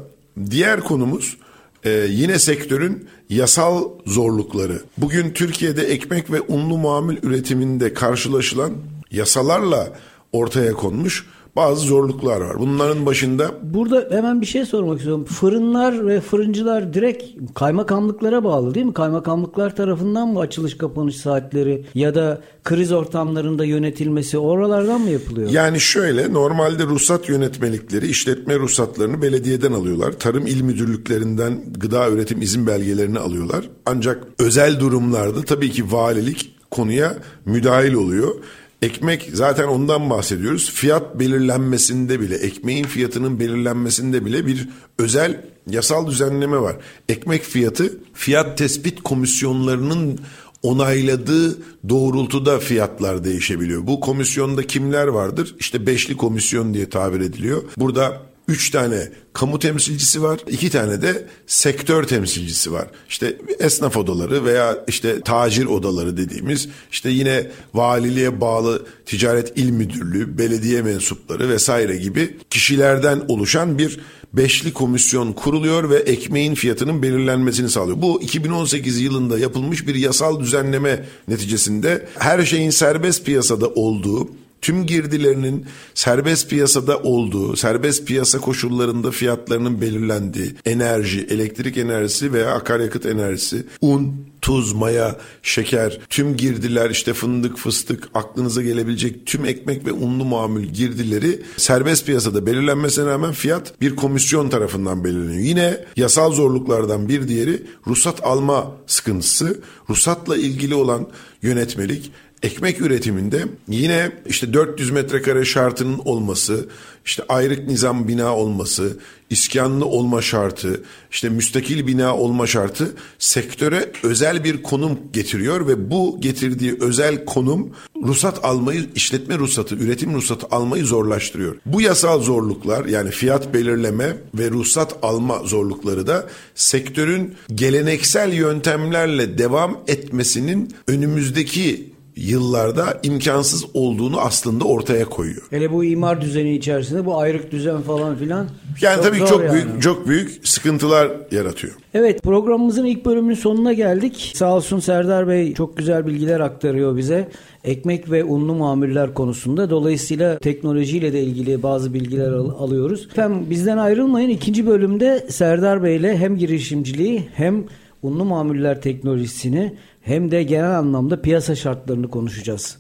diğer 0.49 0.79
konumuz 0.79 1.37
ee, 1.85 2.07
yine 2.09 2.39
sektörün 2.39 3.07
yasal 3.29 3.89
zorlukları. 4.05 4.81
Bugün 4.97 5.31
Türkiye'de 5.31 5.83
ekmek 5.83 6.31
ve 6.31 6.41
unlu 6.41 6.77
mamul 6.77 7.15
üretiminde 7.23 7.93
karşılaşılan 7.93 8.71
yasalarla 9.11 9.93
ortaya 10.31 10.73
konmuş 10.73 11.25
bazı 11.55 11.85
zorluklar 11.85 12.41
var. 12.41 12.59
Bunların 12.59 13.05
başında... 13.05 13.51
Burada 13.63 14.07
hemen 14.11 14.41
bir 14.41 14.45
şey 14.45 14.65
sormak 14.65 14.97
istiyorum. 14.97 15.25
Fırınlar 15.25 16.07
ve 16.07 16.21
fırıncılar 16.21 16.93
direkt 16.93 17.23
kaymakamlıklara 17.55 18.43
bağlı 18.43 18.75
değil 18.75 18.85
mi? 18.85 18.93
Kaymakamlıklar 18.93 19.75
tarafından 19.75 20.27
mı 20.27 20.39
açılış 20.39 20.77
kapanış 20.77 21.17
saatleri 21.17 21.85
ya 21.95 22.15
da 22.15 22.41
kriz 22.63 22.91
ortamlarında 22.91 23.65
yönetilmesi 23.65 24.37
oralardan 24.37 25.01
mı 25.01 25.09
yapılıyor? 25.09 25.49
Yani 25.49 25.79
şöyle 25.79 26.33
normalde 26.33 26.83
ruhsat 26.83 27.29
yönetmelikleri 27.29 28.07
işletme 28.07 28.59
ruhsatlarını 28.59 29.21
belediyeden 29.21 29.71
alıyorlar. 29.71 30.11
Tarım 30.11 30.47
il 30.47 30.61
müdürlüklerinden 30.61 31.63
gıda 31.77 32.09
üretim 32.09 32.41
izin 32.41 32.67
belgelerini 32.67 33.19
alıyorlar. 33.19 33.69
Ancak 33.85 34.23
özel 34.39 34.79
durumlarda 34.79 35.41
tabii 35.41 35.71
ki 35.71 35.91
valilik 35.91 36.55
konuya 36.71 37.17
müdahil 37.45 37.93
oluyor. 37.93 38.35
Ekmek 38.81 39.29
zaten 39.33 39.67
ondan 39.67 40.09
bahsediyoruz. 40.09 40.71
Fiyat 40.71 41.19
belirlenmesinde 41.19 42.19
bile, 42.19 42.35
ekmeğin 42.35 42.83
fiyatının 42.85 43.39
belirlenmesinde 43.39 44.25
bile 44.25 44.45
bir 44.45 44.69
özel 44.99 45.45
yasal 45.69 46.07
düzenleme 46.07 46.57
var. 46.57 46.75
Ekmek 47.09 47.43
fiyatı 47.43 47.99
fiyat 48.13 48.57
tespit 48.57 49.03
komisyonlarının 49.03 50.19
onayladığı 50.63 51.57
doğrultuda 51.89 52.59
fiyatlar 52.59 53.23
değişebiliyor. 53.23 53.87
Bu 53.87 53.99
komisyonda 53.99 54.67
kimler 54.67 55.07
vardır? 55.07 55.55
İşte 55.59 55.85
beşli 55.85 56.17
komisyon 56.17 56.73
diye 56.73 56.89
tabir 56.89 57.19
ediliyor. 57.19 57.63
Burada 57.77 58.21
üç 58.47 58.69
tane 58.69 59.09
kamu 59.33 59.59
temsilcisi 59.59 60.23
var. 60.23 60.39
iki 60.47 60.69
tane 60.69 61.01
de 61.01 61.27
sektör 61.47 62.03
temsilcisi 62.03 62.71
var. 62.71 62.87
İşte 63.09 63.37
esnaf 63.59 63.97
odaları 63.97 64.45
veya 64.45 64.77
işte 64.87 65.21
tacir 65.21 65.65
odaları 65.65 66.17
dediğimiz 66.17 66.69
işte 66.91 67.09
yine 67.09 67.51
valiliğe 67.73 68.41
bağlı 68.41 68.85
ticaret 69.05 69.57
il 69.57 69.69
müdürlüğü, 69.69 70.37
belediye 70.37 70.81
mensupları 70.81 71.49
vesaire 71.49 71.97
gibi 71.97 72.37
kişilerden 72.49 73.21
oluşan 73.27 73.77
bir 73.77 73.99
beşli 74.33 74.73
komisyon 74.73 75.33
kuruluyor 75.33 75.89
ve 75.89 75.95
ekmeğin 75.95 76.55
fiyatının 76.55 77.01
belirlenmesini 77.01 77.69
sağlıyor. 77.69 78.01
Bu 78.01 78.21
2018 78.21 79.01
yılında 79.01 79.39
yapılmış 79.39 79.87
bir 79.87 79.95
yasal 79.95 80.39
düzenleme 80.39 81.05
neticesinde 81.27 82.07
her 82.19 82.45
şeyin 82.45 82.69
serbest 82.69 83.25
piyasada 83.25 83.67
olduğu 83.67 84.29
tüm 84.61 84.85
girdilerinin 84.85 85.65
serbest 85.93 86.49
piyasada 86.49 86.99
olduğu, 86.99 87.55
serbest 87.55 88.07
piyasa 88.07 88.39
koşullarında 88.39 89.11
fiyatlarının 89.11 89.81
belirlendiği 89.81 90.55
enerji, 90.65 91.27
elektrik 91.29 91.77
enerjisi 91.77 92.33
veya 92.33 92.51
akaryakıt 92.51 93.05
enerjisi, 93.05 93.65
un, 93.81 94.31
tuz, 94.41 94.73
maya, 94.73 95.17
şeker, 95.43 95.99
tüm 96.09 96.37
girdiler 96.37 96.89
işte 96.89 97.13
fındık, 97.13 97.57
fıstık, 97.57 98.09
aklınıza 98.13 98.61
gelebilecek 98.61 99.25
tüm 99.25 99.45
ekmek 99.45 99.85
ve 99.85 99.91
unlu 99.91 100.25
mamul 100.25 100.61
girdileri 100.61 101.41
serbest 101.57 102.05
piyasada 102.05 102.45
belirlenmesine 102.45 103.05
rağmen 103.05 103.31
fiyat 103.31 103.81
bir 103.81 103.95
komisyon 103.95 104.49
tarafından 104.49 105.03
belirleniyor. 105.03 105.43
Yine 105.43 105.85
yasal 105.95 106.31
zorluklardan 106.31 107.09
bir 107.09 107.27
diğeri 107.27 107.63
ruhsat 107.87 108.25
alma 108.25 108.71
sıkıntısı. 108.87 109.61
Ruhsatla 109.89 110.37
ilgili 110.37 110.75
olan 110.75 111.07
yönetmelik 111.41 112.11
ekmek 112.43 112.81
üretiminde 112.81 113.43
yine 113.67 114.11
işte 114.25 114.53
400 114.53 114.91
metrekare 114.91 115.45
şartının 115.45 115.99
olması, 116.05 116.65
işte 117.05 117.23
ayrık 117.29 117.67
nizam 117.67 118.07
bina 118.07 118.35
olması, 118.35 118.97
iskanlı 119.29 119.85
olma 119.85 120.21
şartı, 120.21 120.83
işte 121.11 121.29
müstakil 121.29 121.87
bina 121.87 122.17
olma 122.17 122.47
şartı 122.47 122.95
sektöre 123.19 123.91
özel 124.03 124.43
bir 124.43 124.63
konum 124.63 124.99
getiriyor 125.13 125.67
ve 125.67 125.91
bu 125.91 126.17
getirdiği 126.21 126.77
özel 126.81 127.25
konum 127.25 127.69
ruhsat 128.03 128.45
almayı, 128.45 128.89
işletme 128.95 129.37
ruhsatı, 129.37 129.75
üretim 129.75 130.13
ruhsatı 130.13 130.47
almayı 130.51 130.85
zorlaştırıyor. 130.85 131.55
Bu 131.65 131.81
yasal 131.81 132.21
zorluklar 132.21 132.85
yani 132.85 133.11
fiyat 133.11 133.53
belirleme 133.53 134.17
ve 134.33 134.49
ruhsat 134.49 134.95
alma 135.01 135.39
zorlukları 135.39 136.07
da 136.07 136.29
sektörün 136.55 137.35
geleneksel 137.55 138.33
yöntemlerle 138.33 139.37
devam 139.37 139.79
etmesinin 139.87 140.75
önümüzdeki 140.87 141.90
yıllarda 142.15 142.99
imkansız 143.03 143.65
olduğunu 143.73 144.19
aslında 144.19 144.63
ortaya 144.63 145.05
koyuyor. 145.05 145.41
Hele 145.49 145.71
bu 145.71 145.83
imar 145.83 146.21
düzeni 146.21 146.55
içerisinde 146.55 147.05
bu 147.05 147.17
ayrık 147.19 147.51
düzen 147.51 147.81
falan 147.81 148.15
filan. 148.15 148.47
Yani 148.81 148.95
çok 148.95 149.03
tabii 149.03 149.17
çok 149.17 149.43
yani. 149.43 149.53
büyük 149.53 149.81
çok 149.81 150.07
büyük 150.07 150.47
sıkıntılar 150.47 151.11
yaratıyor. 151.31 151.73
Evet 151.93 152.23
programımızın 152.23 152.85
ilk 152.85 153.05
bölümünün 153.05 153.35
sonuna 153.35 153.73
geldik. 153.73 154.31
Sağ 154.35 154.55
olsun 154.55 154.79
Serdar 154.79 155.27
Bey 155.27 155.53
çok 155.53 155.77
güzel 155.77 156.07
bilgiler 156.07 156.39
aktarıyor 156.39 156.97
bize. 156.97 157.27
Ekmek 157.63 158.11
ve 158.11 158.23
unlu 158.23 158.55
mamuller 158.55 159.13
konusunda. 159.13 159.69
Dolayısıyla 159.69 160.37
teknolojiyle 160.39 161.13
de 161.13 161.21
ilgili 161.23 161.63
bazı 161.63 161.93
bilgiler 161.93 162.31
al- 162.31 162.49
alıyoruz. 162.65 163.07
Efendim 163.11 163.45
bizden 163.49 163.77
ayrılmayın. 163.77 164.29
İkinci 164.29 164.67
bölümde 164.67 165.25
Serdar 165.29 165.83
Bey 165.83 165.95
ile 165.95 166.17
hem 166.17 166.37
girişimciliği 166.37 167.23
hem 167.33 167.63
unlu 168.03 168.25
mamuller 168.25 168.81
teknolojisini 168.81 169.73
hem 170.01 170.31
de 170.31 170.43
genel 170.43 170.77
anlamda 170.77 171.21
piyasa 171.21 171.55
şartlarını 171.55 172.09
konuşacağız. 172.09 172.77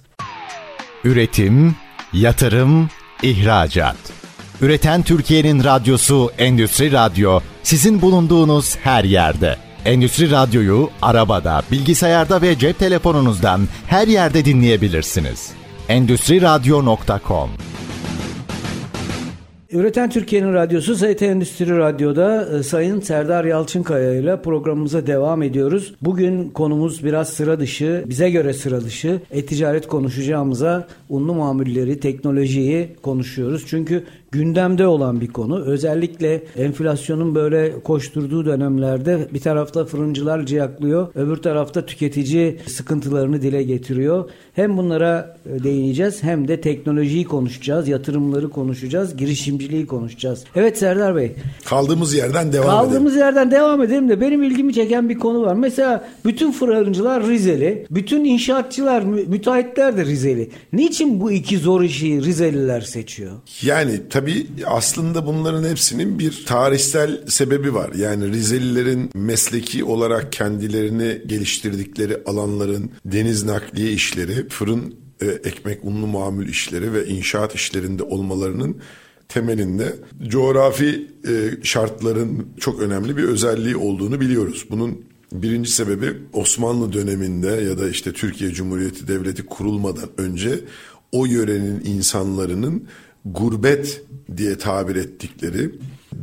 Üretim, 1.03 1.75
yatırım, 2.13 2.89
ihracat. 3.23 3.97
Üreten 4.61 5.03
Türkiye'nin 5.03 5.63
radyosu 5.63 6.31
Endüstri 6.37 6.91
Radyo 6.91 7.39
sizin 7.63 8.01
bulunduğunuz 8.01 8.77
her 8.77 9.03
yerde. 9.03 9.57
Endüstri 9.85 10.31
Radyo'yu 10.31 10.89
arabada, 11.01 11.61
bilgisayarda 11.71 12.41
ve 12.41 12.59
cep 12.59 12.79
telefonunuzdan 12.79 13.61
her 13.87 14.07
yerde 14.07 14.45
dinleyebilirsiniz. 14.45 15.51
Endüstri 15.89 16.41
Radyo.com 16.41 17.49
Üreten 19.71 20.09
Türkiye'nin 20.09 20.53
radyosu 20.53 20.95
ST 20.95 21.21
Endüstri 21.21 21.77
Radyo'da 21.77 22.57
e, 22.57 22.63
Sayın 22.63 22.99
Serdar 22.99 23.45
Yalçınkaya 23.45 24.13
ile 24.13 24.41
programımıza 24.41 25.07
devam 25.07 25.43
ediyoruz. 25.43 25.95
Bugün 26.01 26.49
konumuz 26.49 27.03
biraz 27.03 27.29
sıra 27.29 27.59
dışı, 27.59 28.03
bize 28.07 28.29
göre 28.29 28.53
sıra 28.53 28.81
dışı. 28.81 29.21
E-ticaret 29.31 29.87
konuşacağımıza 29.87 30.87
unlu 31.09 31.33
mamulleri, 31.33 31.99
teknolojiyi 31.99 32.95
konuşuyoruz. 33.01 33.63
Çünkü 33.67 34.03
gündemde 34.31 34.87
olan 34.87 35.21
bir 35.21 35.27
konu. 35.27 35.61
Özellikle 35.61 36.43
enflasyonun 36.57 37.35
böyle 37.35 37.73
koşturduğu 37.83 38.45
dönemlerde 38.45 39.27
bir 39.33 39.39
tarafta 39.39 39.85
fırıncılar 39.85 40.45
ciyaklıyor, 40.45 41.07
öbür 41.15 41.37
tarafta 41.37 41.85
tüketici 41.85 42.59
sıkıntılarını 42.67 43.41
dile 43.41 43.63
getiriyor. 43.63 44.29
Hem 44.53 44.77
bunlara 44.77 45.37
e, 45.45 45.63
değineceğiz 45.63 46.23
hem 46.23 46.47
de 46.47 46.61
teknolojiyi 46.61 47.25
konuşacağız, 47.25 47.87
yatırımları 47.87 48.49
konuşacağız, 48.49 49.17
girişimciliği 49.17 49.87
konuşacağız. 49.87 50.43
Evet 50.55 50.77
Serdar 50.77 51.15
Bey. 51.15 51.31
Kaldığımız 51.65 52.13
yerden 52.13 52.53
devam 52.53 52.67
Kaldığımız 52.67 52.85
edelim. 52.85 52.91
Kaldığımız 52.91 53.15
yerden 53.15 53.51
devam 53.51 53.81
edelim 53.81 54.09
de 54.09 54.21
benim 54.21 54.43
ilgimi 54.43 54.73
çeken 54.73 55.09
bir 55.09 55.19
konu 55.19 55.41
var. 55.41 55.55
Mesela 55.55 56.09
bütün 56.25 56.51
fırıncılar 56.51 57.27
Rizeli, 57.27 57.85
bütün 57.91 58.25
inşaatçılar, 58.25 59.03
müteahhitler 59.03 59.97
de 59.97 60.05
Rizeli. 60.05 60.49
Niçin 60.73 61.21
bu 61.21 61.31
iki 61.31 61.57
zor 61.57 61.81
işi 61.81 62.21
Rizeliler 62.21 62.81
seçiyor? 62.81 63.31
Yani 63.61 63.91
tabii 64.09 64.20
Tabii 64.21 64.47
aslında 64.65 65.25
bunların 65.25 65.69
hepsinin 65.69 66.19
bir 66.19 66.45
tarihsel 66.45 67.27
sebebi 67.27 67.73
var. 67.73 67.91
Yani 67.93 68.27
Rizelilerin 68.27 69.09
mesleki 69.13 69.83
olarak 69.83 70.31
kendilerini 70.31 71.21
geliştirdikleri 71.25 72.17
alanların 72.25 72.91
deniz 73.05 73.43
nakliye 73.43 73.91
işleri, 73.91 74.49
fırın 74.49 74.95
e, 75.21 75.25
ekmek 75.25 75.79
unlu 75.83 76.07
mamul 76.07 76.47
işleri 76.47 76.93
ve 76.93 77.07
inşaat 77.07 77.55
işlerinde 77.55 78.03
olmalarının 78.03 78.77
temelinde 79.29 79.95
coğrafi 80.27 81.07
e, 81.27 81.63
şartların 81.63 82.47
çok 82.59 82.81
önemli 82.81 83.17
bir 83.17 83.23
özelliği 83.23 83.75
olduğunu 83.75 84.19
biliyoruz. 84.19 84.65
Bunun 84.69 85.05
birinci 85.31 85.71
sebebi 85.71 86.13
Osmanlı 86.33 86.93
döneminde 86.93 87.47
ya 87.47 87.77
da 87.77 87.89
işte 87.89 88.13
Türkiye 88.13 88.51
Cumhuriyeti 88.51 89.07
Devleti 89.07 89.45
kurulmadan 89.45 90.09
önce 90.17 90.59
o 91.11 91.25
yörenin 91.25 91.81
insanlarının 91.85 92.87
gurbet 93.25 94.01
diye 94.37 94.57
tabir 94.57 94.95
ettikleri 94.95 95.71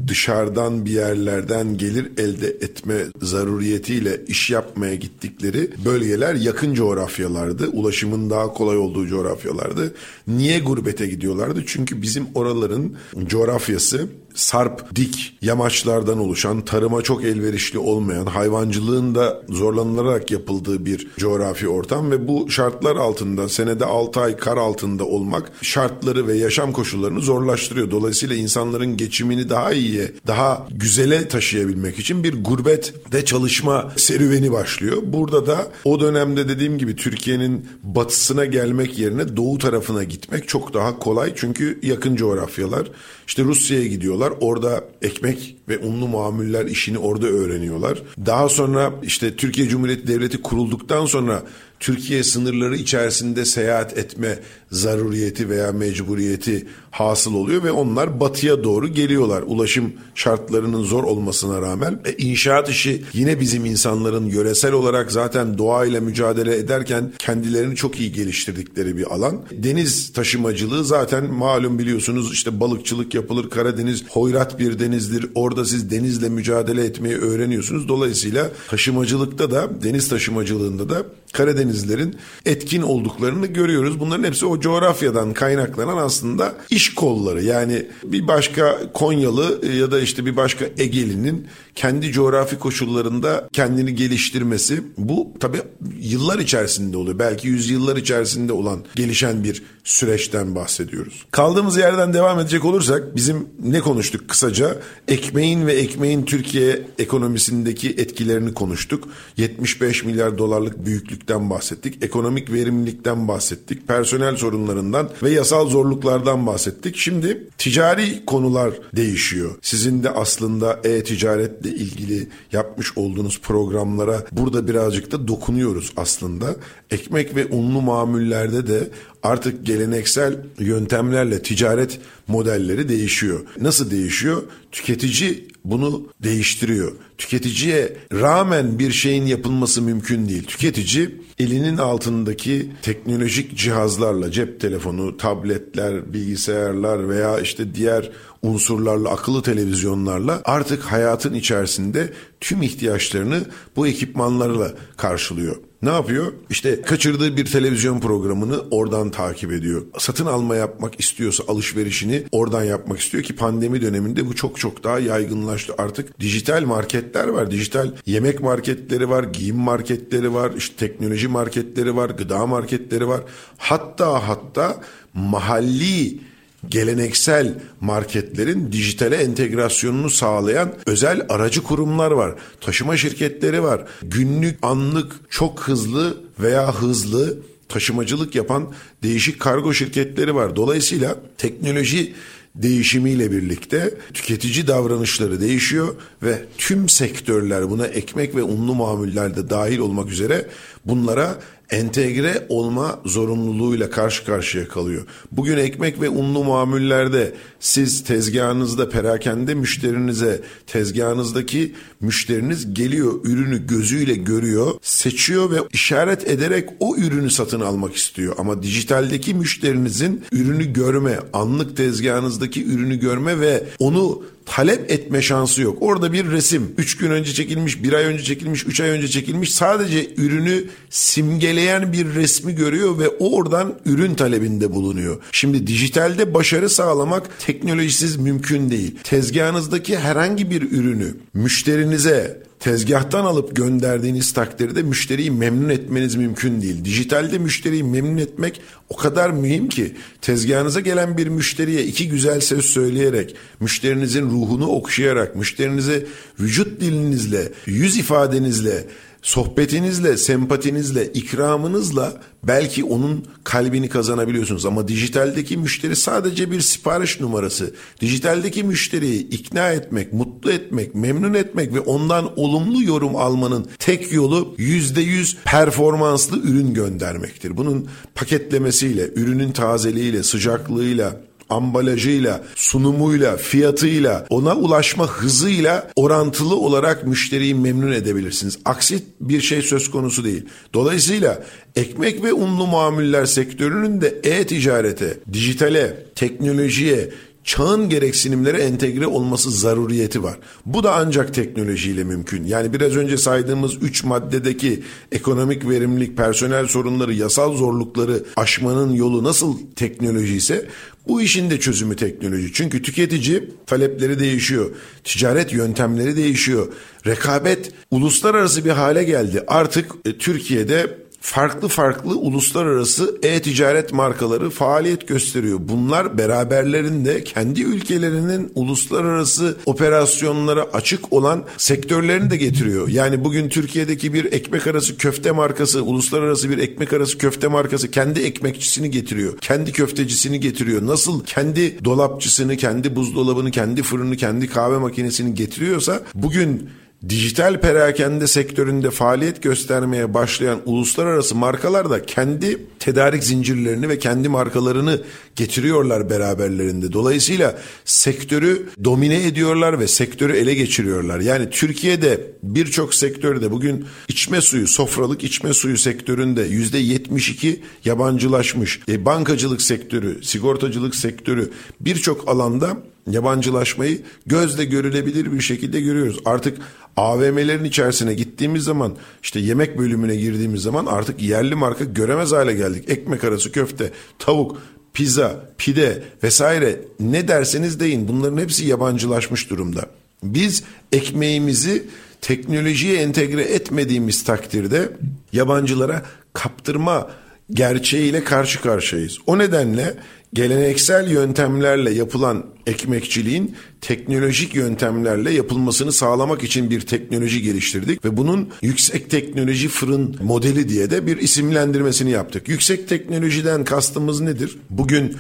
dışarıdan 0.09 0.85
bir 0.85 0.91
yerlerden 0.91 1.79
gelir 1.79 2.13
elde 2.19 2.47
etme 2.49 2.95
zaruriyetiyle 3.23 4.21
iş 4.29 4.51
yapmaya 4.51 4.95
gittikleri 4.95 5.71
bölgeler 5.85 6.35
yakın 6.35 6.75
coğrafyalardı. 6.75 7.69
Ulaşımın 7.69 8.31
daha 8.31 8.53
kolay 8.53 8.77
olduğu 8.77 9.07
coğrafyalardı. 9.07 9.95
Niye 10.27 10.59
gurbete 10.59 11.07
gidiyorlardı? 11.07 11.63
Çünkü 11.67 12.03
bizim 12.03 12.27
oraların 12.35 12.93
coğrafyası 13.27 14.09
sarp, 14.35 14.97
dik 14.97 15.39
yamaçlardan 15.43 16.19
oluşan, 16.19 16.65
tarıma 16.65 17.03
çok 17.03 17.25
elverişli 17.25 17.79
olmayan, 17.79 18.27
hayvancılığın 18.27 19.15
da 19.15 19.43
zorlanılarak 19.49 20.31
yapıldığı 20.31 20.87
bir 20.87 21.09
coğrafi 21.17 21.69
ortam 21.69 22.11
ve 22.11 22.29
bu 22.29 22.51
şartlar 22.51 22.97
altında 22.97 23.49
senede 23.49 23.85
6 23.85 24.21
ay 24.21 24.37
kar 24.37 24.57
altında 24.57 25.05
olmak 25.05 25.53
şartları 25.63 26.27
ve 26.27 26.35
yaşam 26.35 26.73
koşullarını 26.73 27.21
zorlaştırıyor. 27.21 27.91
Dolayısıyla 27.91 28.37
insanların 28.37 28.97
geçimini 28.97 29.49
daha 29.49 29.73
iyiye, 29.73 30.13
daha 30.27 30.67
güzele 30.71 31.29
taşıyabilmek 31.29 31.99
için 31.99 32.25
bir 32.25 32.45
gurbet 32.45 32.95
ve 33.15 33.25
çalışma 33.25 33.93
serüveni 33.97 34.53
başlıyor. 34.53 34.97
Burada 35.03 35.47
da 35.47 35.69
o 35.85 36.01
dönemde 36.01 36.49
dediğim 36.49 36.79
gibi 36.79 36.97
Türkiye'nin 36.97 37.67
batısına 37.83 38.45
gelmek 38.45 38.99
yerine 38.99 39.37
doğu 39.37 39.59
tarafına 39.59 40.05
gitmek 40.05 40.49
çok 40.49 40.75
daha 40.75 40.99
kolay. 40.99 41.33
Çünkü 41.37 41.79
yakın 41.83 42.17
coğrafyalar. 42.17 42.91
İşte 43.27 43.45
Rusya'ya 43.45 43.87
gidiyorlar. 44.19 44.39
Orada 44.41 44.85
ekmek 45.03 45.57
ve 45.69 45.79
unlu 45.79 46.09
mamuller 46.09 46.65
işini 46.65 46.99
orada 46.99 47.27
öğreniyorlar. 47.27 48.03
Daha 48.27 48.49
sonra 48.49 48.93
işte 49.03 49.37
Türkiye 49.37 49.69
Cumhuriyeti 49.69 50.07
Devleti 50.07 50.43
kurulduktan 50.43 51.07
sonra 51.07 51.43
Türkiye 51.81 52.25
sınırları 52.25 52.77
içerisinde 52.77 53.45
seyahat 53.45 53.99
etme 53.99 54.39
zaruriyeti 54.71 55.49
veya 55.49 55.73
mecburiyeti 55.73 56.67
hasıl 56.91 57.35
oluyor 57.35 57.63
ve 57.63 57.73
onlar 57.73 58.21
batıya 58.21 58.65
doğru 58.65 58.89
geliyorlar. 58.89 59.43
Ulaşım 59.47 59.93
şartlarının 60.15 60.83
zor 60.83 61.05
olmasına 61.05 61.63
rağmen 61.63 62.01
e, 62.05 62.13
inşaat 62.13 62.69
işi 62.69 63.05
yine 63.13 63.41
bizim 63.41 63.65
insanların 63.65 64.25
yöresel 64.25 64.73
olarak 64.73 65.13
zaten 65.13 65.59
doğayla 65.59 66.01
mücadele 66.01 66.57
ederken 66.57 67.13
kendilerini 67.19 67.77
çok 67.77 68.01
iyi 68.01 68.13
geliştirdikleri 68.13 68.97
bir 68.97 69.15
alan. 69.15 69.41
Deniz 69.53 70.13
taşımacılığı 70.13 70.85
zaten 70.85 71.33
malum 71.33 71.79
biliyorsunuz 71.79 72.33
işte 72.33 72.61
balıkçılık 72.61 73.15
yapılır. 73.15 73.51
Karadeniz 73.51 74.05
hoyrat 74.09 74.59
bir 74.59 74.79
denizdir. 74.79 75.27
Orada 75.35 75.65
siz 75.65 75.91
denizle 75.91 76.29
mücadele 76.29 76.85
etmeyi 76.85 77.17
öğreniyorsunuz. 77.17 77.89
Dolayısıyla 77.89 78.51
taşımacılıkta 78.69 79.51
da 79.51 79.83
deniz 79.83 80.09
taşımacılığında 80.09 80.89
da 80.89 81.07
Karadenizlerin 81.33 82.17
etkin 82.47 82.83
olduklarını 82.83 83.47
görüyoruz. 83.47 84.01
Bunların 84.01 84.25
hepsi 84.25 84.47
o 84.47 84.58
coğrafyadan 84.61 85.33
kaynaklanan 85.33 85.97
aslında 85.97 86.55
iş 86.71 86.95
kolları. 86.95 87.43
Yani 87.43 87.87
bir 88.05 88.29
başka 88.29 88.79
Konyalı 88.95 89.67
ya 89.67 89.91
da 89.91 90.01
işte 90.01 90.27
bir 90.27 90.37
başka 90.37 90.65
Egeli'nin 90.79 91.47
kendi 91.75 92.13
coğrafi 92.13 92.59
koşullarında 92.59 93.49
kendini 93.53 93.95
geliştirmesi 93.95 94.83
bu 94.99 95.33
tabii 95.41 95.63
yıllar 96.01 96.39
içerisinde 96.39 96.97
oluyor. 96.97 97.19
Belki 97.19 97.49
yüzyıllar 97.49 97.97
içerisinde 97.97 98.53
olan 98.53 98.85
gelişen 98.95 99.45
bir 99.45 99.63
süreçten 99.85 100.55
bahsediyoruz. 100.55 101.27
Kaldığımız 101.31 101.77
yerden 101.77 102.15
devam 102.15 102.41
edecek 102.41 102.65
olursak 102.65 103.17
bizim 103.17 103.49
ne 103.63 103.81
konuştuk 103.81 104.29
kısaca? 104.29 104.77
Ekmeğin 105.09 105.67
ve 105.67 105.73
ekmeğin 105.73 106.25
Türkiye 106.25 106.83
ekonomisindeki 106.99 107.91
etkilerini 107.91 108.55
konuştuk. 108.55 109.09
75 109.37 110.05
milyar 110.05 110.39
dolarlık 110.39 110.87
büyüklükten 110.87 111.51
bahsettik. 111.51 112.05
Ekonomik 112.05 112.53
verimlilikten 112.53 113.29
bahsettik. 113.29 113.89
Personel 113.89 114.37
sorunlarından 114.49 115.11
ve 115.23 115.31
yasal 115.31 115.69
zorluklardan 115.69 116.47
bahsettik. 116.47 116.97
Şimdi 116.97 117.49
ticari 117.59 118.25
konular 118.27 118.75
değişiyor. 118.97 119.51
Sizin 119.63 120.03
de 120.03 120.11
aslında 120.11 120.81
e-ticaretle 120.85 121.71
ilgili 121.71 122.29
yapmış 122.53 122.99
olduğunuz 122.99 123.41
programlara 123.41 124.25
burada 124.33 124.69
birazcık 124.69 125.13
da 125.13 125.29
dokunuyoruz 125.29 125.93
aslında. 125.97 126.57
Ekmek 126.91 127.37
ve 127.37 127.47
unlu 127.47 127.83
mamullerde 127.83 128.67
de 128.67 128.91
artık 129.23 129.67
geleneksel 129.67 130.37
yöntemlerle 130.59 131.43
ticaret 131.43 132.01
modelleri 132.29 132.89
değişiyor. 132.89 133.41
Nasıl 133.61 133.91
değişiyor? 133.91 134.43
Tüketici 134.73 135.49
bunu 135.71 136.07
değiştiriyor. 136.23 136.93
Tüketiciye 137.19 137.97
rağmen 138.13 138.79
bir 138.79 138.93
şeyin 138.93 139.27
yapılması 139.27 139.83
mümkün 139.83 140.29
değil. 140.29 140.45
Tüketici 140.47 141.11
elinin 141.39 141.77
altındaki 141.77 142.71
teknolojik 142.83 143.57
cihazlarla 143.57 144.31
cep 144.31 144.61
telefonu, 144.61 145.17
tabletler, 145.17 146.13
bilgisayarlar 146.13 147.09
veya 147.09 147.41
işte 147.41 147.75
diğer 147.75 148.11
unsurlarla, 148.43 149.09
akıllı 149.09 149.43
televizyonlarla 149.43 150.43
artık 150.45 150.83
hayatın 150.83 151.35
içerisinde 151.35 152.13
tüm 152.41 152.63
ihtiyaçlarını 152.63 153.41
bu 153.77 153.87
ekipmanlarla 153.87 154.73
karşılıyor. 154.97 155.57
Ne 155.83 155.91
yapıyor? 155.91 156.33
İşte 156.51 156.83
kaçırdığı 156.83 157.37
bir 157.37 157.45
televizyon 157.45 158.01
programını 158.01 158.61
oradan 158.71 159.11
takip 159.11 159.53
ediyor. 159.53 159.83
Satın 159.99 160.27
alma 160.27 160.57
yapmak 160.57 161.01
istiyorsa 161.01 161.45
alışverişini 161.49 162.25
oradan 162.33 162.65
yapmak 162.65 163.01
istiyor 163.01 163.23
ki 163.25 163.37
pandemi 163.37 163.83
döneminde 163.83 164.27
bu 164.27 164.35
çok 164.35 164.59
çok 164.59 164.85
daha 164.85 164.99
yaygınlaştı. 164.99 165.75
Artık 165.79 166.21
dijital 166.21 166.63
marketler 166.63 167.29
var. 167.29 167.51
Dijital 167.51 167.93
yemek 168.07 168.41
marketleri 168.41 169.11
var, 169.11 169.25
giyim 169.25 169.57
marketleri 169.57 170.35
var, 170.35 170.53
işte 170.57 170.77
teknoloji 170.77 171.29
marketleri 171.29 171.97
var, 171.97 172.11
gıda 172.11 172.47
marketleri 172.47 173.09
var. 173.09 173.21
Hatta 173.59 174.29
hatta 174.29 174.81
mahalli 175.15 176.21
geleneksel 176.69 177.55
marketlerin 177.81 178.73
dijitale 178.73 179.17
entegrasyonunu 179.17 180.11
sağlayan 180.11 180.75
özel 180.87 181.27
aracı 181.29 181.63
kurumlar 181.63 182.11
var. 182.11 182.35
Taşıma 182.61 182.97
şirketleri 182.97 183.63
var. 183.63 183.85
Günlük, 184.03 184.59
anlık, 184.63 185.13
çok 185.31 185.61
hızlı 185.61 186.17
veya 186.41 186.75
hızlı 186.75 187.39
taşımacılık 187.69 188.35
yapan 188.35 188.73
değişik 189.03 189.41
kargo 189.41 189.75
şirketleri 189.75 190.35
var. 190.35 190.57
Dolayısıyla 190.57 191.17
teknoloji 191.39 192.15
değişimiyle 192.55 193.31
birlikte 193.31 193.95
tüketici 194.15 194.67
davranışları 194.67 195.41
değişiyor 195.41 195.95
ve 196.23 196.45
tüm 196.59 196.89
sektörler 196.89 197.71
buna 197.71 197.87
ekmek 197.87 198.37
ve 198.37 198.43
unlu 198.43 198.75
mamuller 198.75 199.37
de 199.37 199.51
dahil 199.51 199.79
olmak 199.79 200.11
üzere 200.11 200.47
bunlara 200.85 201.39
entegre 201.71 202.47
olma 202.49 203.01
zorunluluğuyla 203.05 203.91
karşı 203.91 204.25
karşıya 204.25 204.69
kalıyor. 204.69 205.07
Bugün 205.33 205.57
ekmek 205.57 206.01
ve 206.01 206.09
unlu 206.09 206.45
mamullerde 206.45 207.35
siz 207.61 208.05
tezgahınızda 208.05 208.89
perakende 208.89 209.55
müşterinize 209.55 210.43
tezgahınızdaki 210.67 211.75
müşteriniz 212.01 212.75
geliyor 212.75 213.13
ürünü 213.25 213.67
gözüyle 213.67 214.15
görüyor, 214.15 214.75
seçiyor 214.83 215.51
ve 215.51 215.57
işaret 215.73 216.31
ederek 216.31 216.69
o 216.81 216.97
ürünü 216.97 217.31
satın 217.31 217.61
almak 217.61 217.97
istiyor. 217.97 218.35
Ama 218.39 218.63
dijitaldeki 218.63 219.35
müşterinizin 219.35 220.25
ürünü 220.33 220.73
görme, 220.73 221.19
anlık 221.33 221.77
tezgahınızdaki 221.77 222.65
ürünü 222.67 222.97
görme 222.97 223.41
ve 223.41 223.65
onu 223.79 224.23
talep 224.51 224.91
etme 224.91 225.23
şansı 225.23 225.63
yok. 225.63 225.79
Orada 225.81 226.13
bir 226.13 226.31
resim 226.31 226.75
3 226.79 226.97
gün 226.97 227.11
önce 227.11 227.33
çekilmiş, 227.33 227.83
1 227.83 227.93
ay 227.93 228.05
önce 228.05 228.25
çekilmiş, 228.25 228.67
3 228.67 228.81
ay 228.81 228.91
önce 228.91 229.09
çekilmiş 229.09 229.55
sadece 229.55 230.15
ürünü 230.17 230.65
simgeleyen 230.91 231.93
bir 231.93 232.15
resmi 232.15 232.55
görüyor 232.55 232.99
ve 232.99 233.09
oradan 233.09 233.75
ürün 233.87 234.15
talebinde 234.15 234.73
bulunuyor. 234.73 235.17
Şimdi 235.33 235.67
dijitalde 235.67 236.35
başarı 236.35 236.71
sağlamak 236.71 237.31
teknolojisiz 237.39 238.17
mümkün 238.17 238.71
değil. 238.71 238.99
Tezgahınızdaki 239.05 239.99
herhangi 239.99 240.51
bir 240.51 240.63
ürünü 240.73 241.15
müşterinize 241.35 242.48
tezgahtan 242.61 243.25
alıp 243.25 243.57
gönderdiğiniz 243.57 244.33
takdirde 244.33 244.83
müşteriyi 244.83 245.31
memnun 245.31 245.69
etmeniz 245.69 246.15
mümkün 246.15 246.63
değil. 246.63 246.85
Dijitalde 246.85 247.39
müşteriyi 247.39 247.85
memnun 247.85 248.17
etmek 248.17 248.61
o 248.89 248.97
kadar 248.97 249.31
mühim 249.31 249.69
ki 249.69 249.97
tezgahınıza 250.23 250.81
gelen 250.81 251.19
bir 251.19 251.27
müşteriye 251.27 251.85
iki 251.85 252.09
güzel 252.09 252.41
söz 252.41 252.65
söyleyerek, 252.65 253.37
müşterinizin 253.61 254.31
ruhunu 254.31 254.67
okşayarak, 254.67 255.37
müşterinize 255.37 256.07
vücut 256.41 256.81
dilinizle, 256.81 257.53
yüz 257.67 257.97
ifadenizle 257.97 258.85
sohbetinizle, 259.23 260.17
sempatinizle, 260.17 261.13
ikramınızla 261.13 262.13
belki 262.45 262.85
onun 262.85 263.25
kalbini 263.45 263.89
kazanabiliyorsunuz. 263.89 264.67
Ama 264.67 264.89
dijitaldeki 264.89 265.57
müşteri 265.57 265.97
sadece 265.97 266.51
bir 266.51 266.61
sipariş 266.61 267.21
numarası. 267.21 267.75
Dijitaldeki 268.01 268.65
müşteriyi 268.65 269.29
ikna 269.29 269.73
etmek, 269.73 270.13
mutlu 270.13 270.53
etmek, 270.53 270.95
memnun 270.95 271.35
etmek 271.35 271.75
ve 271.75 271.81
ondan 271.81 272.39
olumlu 272.39 272.83
yorum 272.83 273.17
almanın 273.17 273.67
tek 273.79 274.13
yolu 274.13 274.55
%100 274.59 275.37
performanslı 275.45 276.39
ürün 276.39 276.75
göndermektir. 276.75 277.57
Bunun 277.57 277.89
paketlemesiyle, 278.15 279.11
ürünün 279.15 279.53
tazeliğiyle, 279.53 280.23
sıcaklığıyla, 280.23 281.21
ambalajıyla, 281.49 282.45
sunumuyla, 282.55 283.37
fiyatıyla, 283.37 284.27
ona 284.31 284.57
ulaşma 284.57 285.07
hızıyla 285.07 285.91
orantılı 285.97 286.57
olarak 286.57 287.07
müşteriyi 287.07 287.55
memnun 287.55 287.93
edebilirsiniz. 287.93 288.59
Aksi 288.65 289.03
bir 289.21 289.41
şey 289.41 289.63
söz 289.63 289.91
konusu 289.91 290.25
değil. 290.25 290.45
Dolayısıyla 290.75 291.43
ekmek 291.77 292.25
ve 292.25 292.33
unlu 292.33 292.67
mamuller 292.67 293.27
sektörünün 293.27 294.01
de 294.01 294.21
e-ticarete, 294.25 295.19
dijitale, 295.33 296.07
teknolojiye, 296.15 297.11
çağın 297.45 297.89
gereksinimlere 297.89 298.63
entegre 298.63 299.07
olması 299.07 299.51
zaruriyeti 299.51 300.23
var. 300.23 300.39
Bu 300.67 300.83
da 300.83 300.95
ancak 300.95 301.35
teknolojiyle 301.35 302.05
mümkün. 302.05 302.45
Yani 302.45 302.73
biraz 302.73 302.97
önce 302.97 303.19
saydığımız 303.19 303.83
3 303.83 304.05
maddedeki 304.05 304.83
ekonomik 305.13 305.69
verimlilik, 305.69 306.17
personel 306.17 306.67
sorunları, 306.67 307.15
yasal 307.15 307.57
zorlukları 307.57 308.25
aşmanın 308.37 308.93
yolu 308.93 309.25
nasıl 309.25 309.57
teknoloji 309.77 310.37
ise 310.37 310.69
bu 311.09 311.23
işin 311.23 311.51
de 311.51 311.61
çözümü 311.61 311.97
teknoloji. 311.97 312.53
Çünkü 312.53 312.83
tüketici 312.83 313.51
talepleri 313.67 314.19
değişiyor. 314.19 314.71
Ticaret 315.05 315.53
yöntemleri 315.53 316.17
değişiyor. 316.17 316.73
Rekabet 317.07 317.73
uluslararası 317.91 318.65
bir 318.65 318.71
hale 318.71 319.05
geldi. 319.05 319.45
Artık 319.47 319.93
e, 320.05 320.19
Türkiye'de 320.19 320.99
farklı 321.21 321.69
farklı 321.69 322.17
uluslararası 322.17 323.19
e-ticaret 323.23 323.93
markaları 323.93 324.51
faaliyet 324.51 325.09
gösteriyor. 325.09 325.59
Bunlar 325.63 326.19
beraberlerinde 326.19 327.25
kendi 327.25 327.63
ülkelerinin 327.63 328.53
uluslararası 328.55 329.57
operasyonlara 329.67 330.63
açık 330.73 331.13
olan 331.13 331.45
sektörlerini 331.57 332.31
de 332.31 332.37
getiriyor. 332.37 332.89
Yani 332.89 333.25
bugün 333.25 333.49
Türkiye'deki 333.49 334.13
bir 334.13 334.33
ekmek 334.33 334.67
arası 334.67 334.97
köfte 334.97 335.31
markası, 335.31 335.83
uluslararası 335.83 336.51
bir 336.51 336.59
ekmek 336.59 336.93
arası 336.93 337.19
köfte 337.19 337.49
markası 337.49 337.91
kendi 337.91 338.21
ekmekçisini 338.21 338.91
getiriyor. 338.91 339.39
Kendi 339.39 339.73
köftecisini 339.73 340.41
getiriyor. 340.41 340.87
Nasıl 340.87 341.25
kendi 341.25 341.85
dolapçısını, 341.85 342.57
kendi 342.57 342.97
buzdolabını, 342.97 343.51
kendi 343.51 343.83
fırını, 343.83 344.17
kendi 344.17 344.47
kahve 344.47 344.79
makinesini 344.79 345.35
getiriyorsa 345.35 346.03
bugün 346.15 346.71
dijital 347.09 347.61
perakende 347.61 348.27
sektöründe 348.27 348.91
faaliyet 348.91 349.43
göstermeye 349.43 350.15
başlayan 350.15 350.61
uluslararası 350.65 351.35
markalar 351.35 351.91
da 351.91 352.03
kendi 352.03 352.67
tedarik 352.79 353.25
zincirlerini 353.25 353.89
ve 353.89 353.99
kendi 353.99 354.29
markalarını 354.29 355.01
getiriyorlar 355.39 356.11
beraberlerinde. 356.11 356.93
Dolayısıyla 356.93 357.59
sektörü 357.85 358.69
domine 358.85 359.27
ediyorlar 359.27 359.81
ve 359.81 359.89
sektörü 359.89 360.37
ele 360.37 360.55
geçiriyorlar. 360.55 361.21
Yani 361.21 361.51
Türkiye'de 361.51 362.33
birçok 362.43 362.95
sektörde 362.95 363.51
bugün 363.51 363.85
içme 364.09 364.41
suyu, 364.41 364.69
sofralık 364.69 365.25
içme 365.25 365.55
suyu 365.55 365.79
sektöründe 365.79 366.43
yüzde 366.43 366.79
72 366.79 367.63
yabancılaşmış. 367.85 368.81
E, 368.89 369.05
bankacılık 369.05 369.63
sektörü, 369.63 370.25
sigortacılık 370.25 370.95
sektörü 370.95 371.51
birçok 371.81 372.29
alanda 372.29 372.77
yabancılaşmayı 373.11 374.03
gözle 374.27 374.65
görülebilir 374.65 375.33
bir 375.33 375.41
şekilde 375.41 375.81
görüyoruz. 375.81 376.19
Artık 376.25 376.59
AVM'lerin 376.97 377.65
içerisine 377.65 378.15
gittiğimiz 378.15 378.65
zaman 378.65 378.97
işte 379.23 379.41
yemek 379.41 379.79
bölümüne 379.79 380.17
girdiğimiz 380.17 380.63
zaman 380.63 380.87
artık 380.87 381.23
yerli 381.23 381.55
marka 381.55 381.85
göremez 381.85 382.33
hale 382.33 382.55
geldik. 382.55 382.85
Ekmek 382.91 383.25
arası 383.25 383.53
köfte, 383.53 383.93
tavuk, 384.19 384.59
pizza, 384.99 385.41
pide 385.59 386.03
vesaire 386.23 386.81
ne 387.01 387.29
derseniz 387.29 387.81
deyin 387.81 388.09
bunların 388.09 388.39
hepsi 388.39 388.67
yabancılaşmış 388.67 389.51
durumda. 389.51 389.87
Biz 390.23 390.63
ekmeğimizi 390.93 391.85
teknolojiye 392.21 393.03
entegre 393.03 393.43
etmediğimiz 393.43 394.25
takdirde 394.25 394.89
yabancılara 395.33 396.03
kaptırma 396.33 397.11
gerçeğiyle 397.51 398.25
karşı 398.25 398.61
karşıyayız. 398.61 399.19
O 399.27 399.39
nedenle 399.39 399.95
geleneksel 400.33 401.11
yöntemlerle 401.11 401.91
yapılan 401.91 402.47
ekmekçiliğin 402.67 403.57
teknolojik 403.81 404.55
yöntemlerle 404.55 405.31
yapılmasını 405.31 405.93
sağlamak 405.93 406.43
için 406.43 406.71
bir 406.71 406.81
teknoloji 406.81 407.43
geliştirdik 407.43 408.05
ve 408.05 408.17
bunun 408.17 408.49
yüksek 408.63 409.11
teknoloji 409.11 409.69
fırın 409.69 410.17
modeli 410.23 410.69
diye 410.69 410.91
de 410.91 411.07
bir 411.07 411.17
isimlendirmesini 411.17 412.11
yaptık. 412.11 412.49
Yüksek 412.49 412.89
teknolojiden 412.89 413.65
kastımız 413.65 414.21
nedir? 414.21 414.59
Bugün 414.71 415.17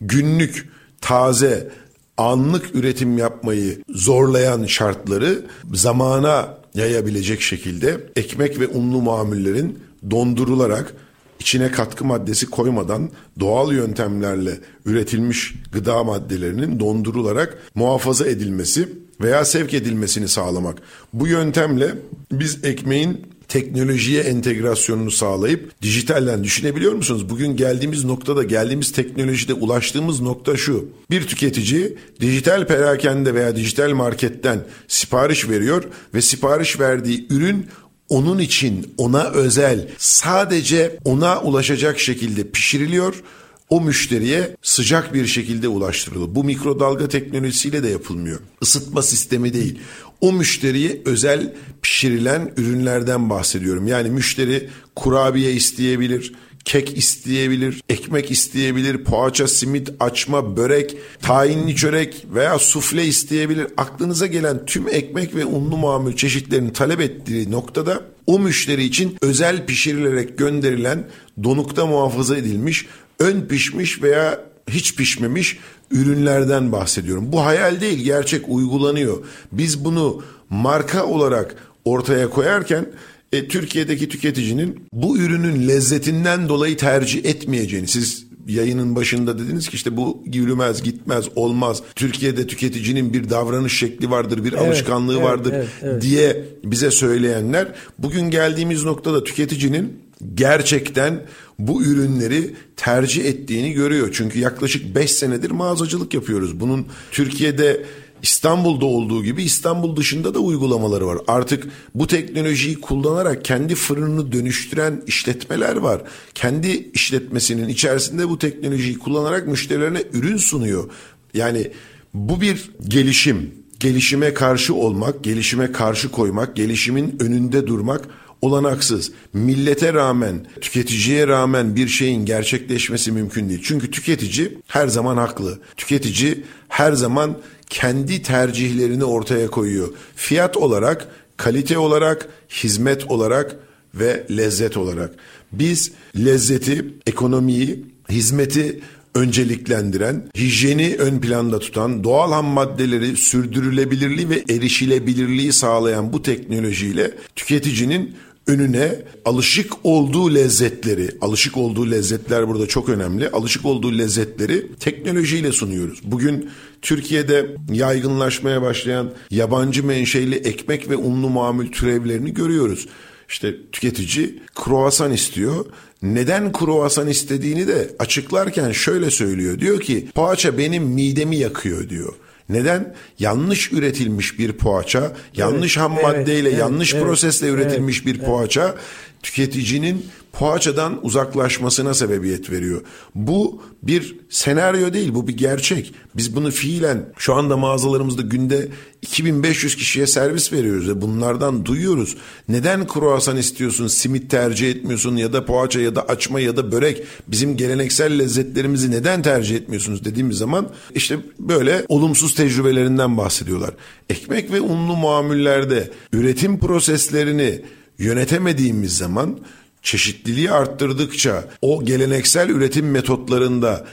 günlük, 0.00 0.68
taze, 1.00 1.70
anlık 2.16 2.74
üretim 2.74 3.18
yapmayı 3.18 3.82
zorlayan 3.88 4.64
şartları 4.64 5.42
zamana 5.72 6.58
yayabilecek 6.74 7.40
şekilde 7.40 8.00
ekmek 8.16 8.60
ve 8.60 8.68
unlu 8.68 9.02
mamullerin 9.02 9.78
dondurularak 10.10 10.94
içine 11.42 11.70
katkı 11.70 12.04
maddesi 12.04 12.46
koymadan 12.46 13.10
doğal 13.40 13.72
yöntemlerle 13.72 14.58
üretilmiş 14.86 15.54
gıda 15.72 16.04
maddelerinin 16.04 16.80
dondurularak 16.80 17.58
muhafaza 17.74 18.26
edilmesi 18.26 18.88
veya 19.20 19.44
sevk 19.44 19.74
edilmesini 19.74 20.28
sağlamak. 20.28 20.78
Bu 21.12 21.26
yöntemle 21.26 21.94
biz 22.32 22.64
ekmeğin 22.64 23.26
teknolojiye 23.52 24.22
entegrasyonunu 24.22 25.10
sağlayıp 25.10 25.82
dijitalden 25.82 26.44
düşünebiliyor 26.44 26.92
musunuz? 26.92 27.28
Bugün 27.28 27.56
geldiğimiz 27.56 28.04
noktada 28.04 28.42
geldiğimiz 28.42 28.92
teknolojide 28.92 29.54
ulaştığımız 29.54 30.20
nokta 30.20 30.56
şu. 30.56 30.88
Bir 31.10 31.26
tüketici 31.26 31.96
dijital 32.20 32.66
perakende 32.66 33.34
veya 33.34 33.56
dijital 33.56 33.90
marketten 33.90 34.60
sipariş 34.88 35.48
veriyor 35.48 35.84
ve 36.14 36.22
sipariş 36.22 36.80
verdiği 36.80 37.26
ürün 37.30 37.66
onun 38.12 38.38
için 38.38 38.94
ona 38.98 39.24
özel 39.24 39.88
sadece 39.98 40.98
ona 41.04 41.40
ulaşacak 41.40 42.00
şekilde 42.00 42.50
pişiriliyor 42.50 43.22
o 43.70 43.80
müşteriye 43.80 44.56
sıcak 44.62 45.14
bir 45.14 45.26
şekilde 45.26 45.68
ulaştırılıyor. 45.68 46.34
Bu 46.34 46.44
mikrodalga 46.44 47.08
teknolojisiyle 47.08 47.82
de 47.82 47.88
yapılmıyor. 47.88 48.40
Isıtma 48.62 49.02
sistemi 49.02 49.54
değil. 49.54 49.78
O 50.20 50.32
müşteriye 50.32 51.02
özel 51.04 51.54
pişirilen 51.82 52.52
ürünlerden 52.56 53.30
bahsediyorum. 53.30 53.86
Yani 53.86 54.10
müşteri 54.10 54.68
kurabiye 54.96 55.52
isteyebilir, 55.52 56.32
kek 56.64 56.98
isteyebilir, 56.98 57.82
ekmek 57.88 58.30
isteyebilir, 58.30 59.04
poğaça, 59.04 59.48
simit, 59.48 59.90
açma, 60.00 60.56
börek, 60.56 60.96
tayinli 61.22 61.76
çörek 61.76 62.26
veya 62.34 62.58
sufle 62.58 63.04
isteyebilir. 63.04 63.66
Aklınıza 63.76 64.26
gelen 64.26 64.66
tüm 64.66 64.88
ekmek 64.88 65.34
ve 65.34 65.44
unlu 65.44 65.76
mamul 65.76 66.16
çeşitlerini 66.16 66.72
talep 66.72 67.00
ettiği 67.00 67.50
noktada 67.50 68.02
o 68.26 68.38
müşteri 68.38 68.84
için 68.84 69.16
özel 69.22 69.66
pişirilerek 69.66 70.38
gönderilen 70.38 71.04
donukta 71.44 71.86
muhafaza 71.86 72.36
edilmiş, 72.36 72.86
ön 73.18 73.40
pişmiş 73.40 74.02
veya 74.02 74.40
hiç 74.68 74.96
pişmemiş 74.96 75.58
ürünlerden 75.90 76.72
bahsediyorum. 76.72 77.32
Bu 77.32 77.44
hayal 77.44 77.80
değil, 77.80 78.04
gerçek 78.04 78.48
uygulanıyor. 78.48 79.24
Biz 79.52 79.84
bunu 79.84 80.22
marka 80.50 81.06
olarak 81.06 81.54
ortaya 81.84 82.30
koyarken 82.30 82.86
e, 83.32 83.48
Türkiye'deki 83.48 84.08
tüketicinin 84.08 84.84
bu 84.92 85.18
ürünün 85.18 85.68
lezzetinden 85.68 86.48
dolayı 86.48 86.76
tercih 86.76 87.24
etmeyeceğini 87.24 87.88
siz 87.88 88.26
yayının 88.48 88.96
başında 88.96 89.38
dediniz 89.38 89.68
ki 89.68 89.76
işte 89.76 89.96
bu 89.96 90.22
yürümez, 90.32 90.82
gitmez, 90.82 91.24
olmaz. 91.36 91.82
Türkiye'de 91.94 92.46
tüketicinin 92.46 93.12
bir 93.12 93.30
davranış 93.30 93.78
şekli 93.78 94.10
vardır, 94.10 94.44
bir 94.44 94.52
evet, 94.52 94.62
alışkanlığı 94.62 95.14
evet, 95.14 95.24
vardır 95.24 95.52
evet, 95.54 95.68
evet. 95.82 96.02
diye 96.02 96.44
bize 96.64 96.90
söyleyenler 96.90 97.68
bugün 97.98 98.30
geldiğimiz 98.30 98.84
noktada 98.84 99.24
tüketicinin 99.24 99.98
gerçekten 100.34 101.20
bu 101.58 101.82
ürünleri 101.82 102.50
tercih 102.76 103.24
ettiğini 103.24 103.72
görüyor. 103.72 104.08
Çünkü 104.12 104.38
yaklaşık 104.38 104.94
5 104.94 105.12
senedir 105.12 105.50
mağazacılık 105.50 106.14
yapıyoruz. 106.14 106.60
Bunun 106.60 106.86
Türkiye'de 107.10 107.84
İstanbul'da 108.22 108.84
olduğu 108.84 109.24
gibi 109.24 109.42
İstanbul 109.42 109.96
dışında 109.96 110.34
da 110.34 110.38
uygulamaları 110.38 111.06
var. 111.06 111.18
Artık 111.26 111.68
bu 111.94 112.06
teknolojiyi 112.06 112.80
kullanarak 112.80 113.44
kendi 113.44 113.74
fırınını 113.74 114.32
dönüştüren 114.32 115.02
işletmeler 115.06 115.76
var. 115.76 116.02
Kendi 116.34 116.90
işletmesinin 116.94 117.68
içerisinde 117.68 118.28
bu 118.28 118.38
teknolojiyi 118.38 118.98
kullanarak 118.98 119.46
müşterilerine 119.46 120.02
ürün 120.12 120.36
sunuyor. 120.36 120.90
Yani 121.34 121.70
bu 122.14 122.40
bir 122.40 122.70
gelişim. 122.88 123.50
Gelişime 123.80 124.34
karşı 124.34 124.74
olmak, 124.74 125.24
gelişime 125.24 125.72
karşı 125.72 126.10
koymak, 126.10 126.56
gelişimin 126.56 127.16
önünde 127.20 127.66
durmak 127.66 128.08
olanaksız. 128.42 129.12
Millete 129.32 129.94
rağmen, 129.94 130.46
tüketiciye 130.60 131.28
rağmen 131.28 131.76
bir 131.76 131.88
şeyin 131.88 132.24
gerçekleşmesi 132.24 133.12
mümkün 133.12 133.48
değil. 133.48 133.60
Çünkü 133.64 133.90
tüketici 133.90 134.58
her 134.66 134.88
zaman 134.88 135.16
haklı. 135.16 135.58
Tüketici 135.76 136.44
her 136.68 136.92
zaman 136.92 137.38
kendi 137.72 138.22
tercihlerini 138.22 139.04
ortaya 139.04 139.50
koyuyor. 139.50 139.88
Fiyat 140.16 140.56
olarak 140.56 141.08
Kalite 141.36 141.78
olarak, 141.78 142.28
hizmet 142.50 143.10
olarak 143.10 143.56
ve 143.94 144.26
lezzet 144.30 144.76
olarak. 144.76 145.14
Biz 145.52 145.92
lezzeti, 146.16 146.84
ekonomiyi, 147.06 147.84
hizmeti 148.10 148.80
önceliklendiren, 149.14 150.30
hijyeni 150.36 150.96
ön 150.98 151.20
planda 151.20 151.58
tutan, 151.58 152.04
doğal 152.04 152.32
ham 152.32 152.46
maddeleri 152.46 153.16
sürdürülebilirliği 153.16 154.30
ve 154.30 154.44
erişilebilirliği 154.50 155.52
sağlayan 155.52 156.12
bu 156.12 156.22
teknolojiyle 156.22 157.14
tüketicinin 157.36 158.16
önüne 158.46 159.02
alışık 159.24 159.72
olduğu 159.84 160.34
lezzetleri, 160.34 161.08
alışık 161.20 161.56
olduğu 161.56 161.90
lezzetler 161.90 162.48
burada 162.48 162.66
çok 162.66 162.88
önemli. 162.88 163.28
Alışık 163.28 163.66
olduğu 163.66 163.98
lezzetleri 163.98 164.66
teknolojiyle 164.80 165.52
sunuyoruz. 165.52 166.00
Bugün 166.04 166.50
Türkiye'de 166.82 167.56
yaygınlaşmaya 167.72 168.62
başlayan 168.62 169.12
yabancı 169.30 169.84
menşeli 169.84 170.34
ekmek 170.34 170.90
ve 170.90 170.96
unlu 170.96 171.28
mamul 171.28 171.66
türevlerini 171.66 172.34
görüyoruz. 172.34 172.88
İşte 173.28 173.54
tüketici 173.72 174.38
kruvasan 174.54 175.12
istiyor. 175.12 175.66
Neden 176.02 176.52
kruvasan 176.52 177.08
istediğini 177.08 177.66
de 177.66 177.90
açıklarken 177.98 178.72
şöyle 178.72 179.10
söylüyor. 179.10 179.58
Diyor 179.58 179.80
ki 179.80 180.08
poğaça 180.14 180.58
benim 180.58 180.82
midemi 180.82 181.36
yakıyor 181.36 181.88
diyor. 181.88 182.14
Neden? 182.52 182.94
Yanlış 183.18 183.72
üretilmiş 183.72 184.38
bir 184.38 184.52
poğaça, 184.52 185.12
yanlış 185.34 185.76
ham 185.76 185.92
maddeyle, 185.92 186.48
evet, 186.48 186.58
yanlış 186.58 186.94
evet, 186.94 187.04
prosesle 187.04 187.48
üretilmiş 187.48 188.06
bir 188.06 188.18
poğaça 188.18 188.74
tüketicinin 189.22 190.06
poğaçadan 190.32 191.06
uzaklaşmasına 191.06 191.94
sebebiyet 191.94 192.50
veriyor. 192.50 192.80
Bu 193.14 193.62
bir 193.82 194.16
senaryo 194.30 194.92
değil, 194.92 195.14
bu 195.14 195.28
bir 195.28 195.36
gerçek. 195.36 195.94
Biz 196.16 196.36
bunu 196.36 196.50
fiilen 196.50 197.12
şu 197.18 197.34
anda 197.34 197.56
mağazalarımızda 197.56 198.22
günde 198.22 198.68
2500 199.02 199.76
kişiye 199.76 200.06
servis 200.06 200.52
veriyoruz 200.52 200.88
ve 200.88 201.00
bunlardan 201.00 201.64
duyuyoruz. 201.64 202.16
Neden 202.48 202.86
kruvasan 202.86 203.36
istiyorsun, 203.36 203.86
simit 203.86 204.30
tercih 204.30 204.70
etmiyorsun 204.70 205.16
ya 205.16 205.32
da 205.32 205.44
poğaça 205.44 205.80
ya 205.80 205.94
da 205.94 206.02
açma 206.02 206.40
ya 206.40 206.56
da 206.56 206.72
börek 206.72 207.02
bizim 207.28 207.56
geleneksel 207.56 208.18
lezzetlerimizi 208.18 208.90
neden 208.90 209.22
tercih 209.22 209.56
etmiyorsunuz 209.56 210.04
dediğimiz 210.04 210.38
zaman 210.38 210.68
işte 210.94 211.18
böyle 211.38 211.84
olumsuz 211.88 212.34
tecrübelerinden 212.34 213.16
bahsediyorlar. 213.16 213.74
Ekmek 214.10 214.52
ve 214.52 214.60
unlu 214.60 214.96
mamullerde 214.96 215.90
üretim 216.12 216.58
proseslerini 216.58 217.62
yönetemediğimiz 217.98 218.96
zaman 218.96 219.38
çeşitliliği 219.82 220.50
arttırdıkça 220.50 221.44
o 221.62 221.84
geleneksel 221.84 222.48
üretim 222.48 222.90
metotlarında 222.90 223.86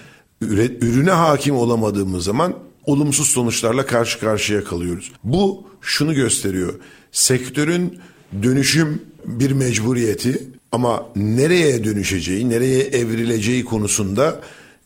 ürüne 0.82 1.12
hakim 1.12 1.56
olamadığımız 1.56 2.24
zaman 2.24 2.54
olumsuz 2.86 3.28
sonuçlarla 3.28 3.86
karşı 3.86 4.20
karşıya 4.20 4.64
kalıyoruz. 4.64 5.12
Bu 5.24 5.68
şunu 5.82 6.14
gösteriyor. 6.14 6.74
Sektörün 7.12 8.00
dönüşüm 8.44 9.02
bir 9.26 9.52
mecburiyeti 9.52 10.48
ama 10.72 11.06
nereye 11.16 11.84
dönüşeceği, 11.84 12.50
nereye 12.50 12.84
evrileceği 12.84 13.66
konusunda 13.66 14.42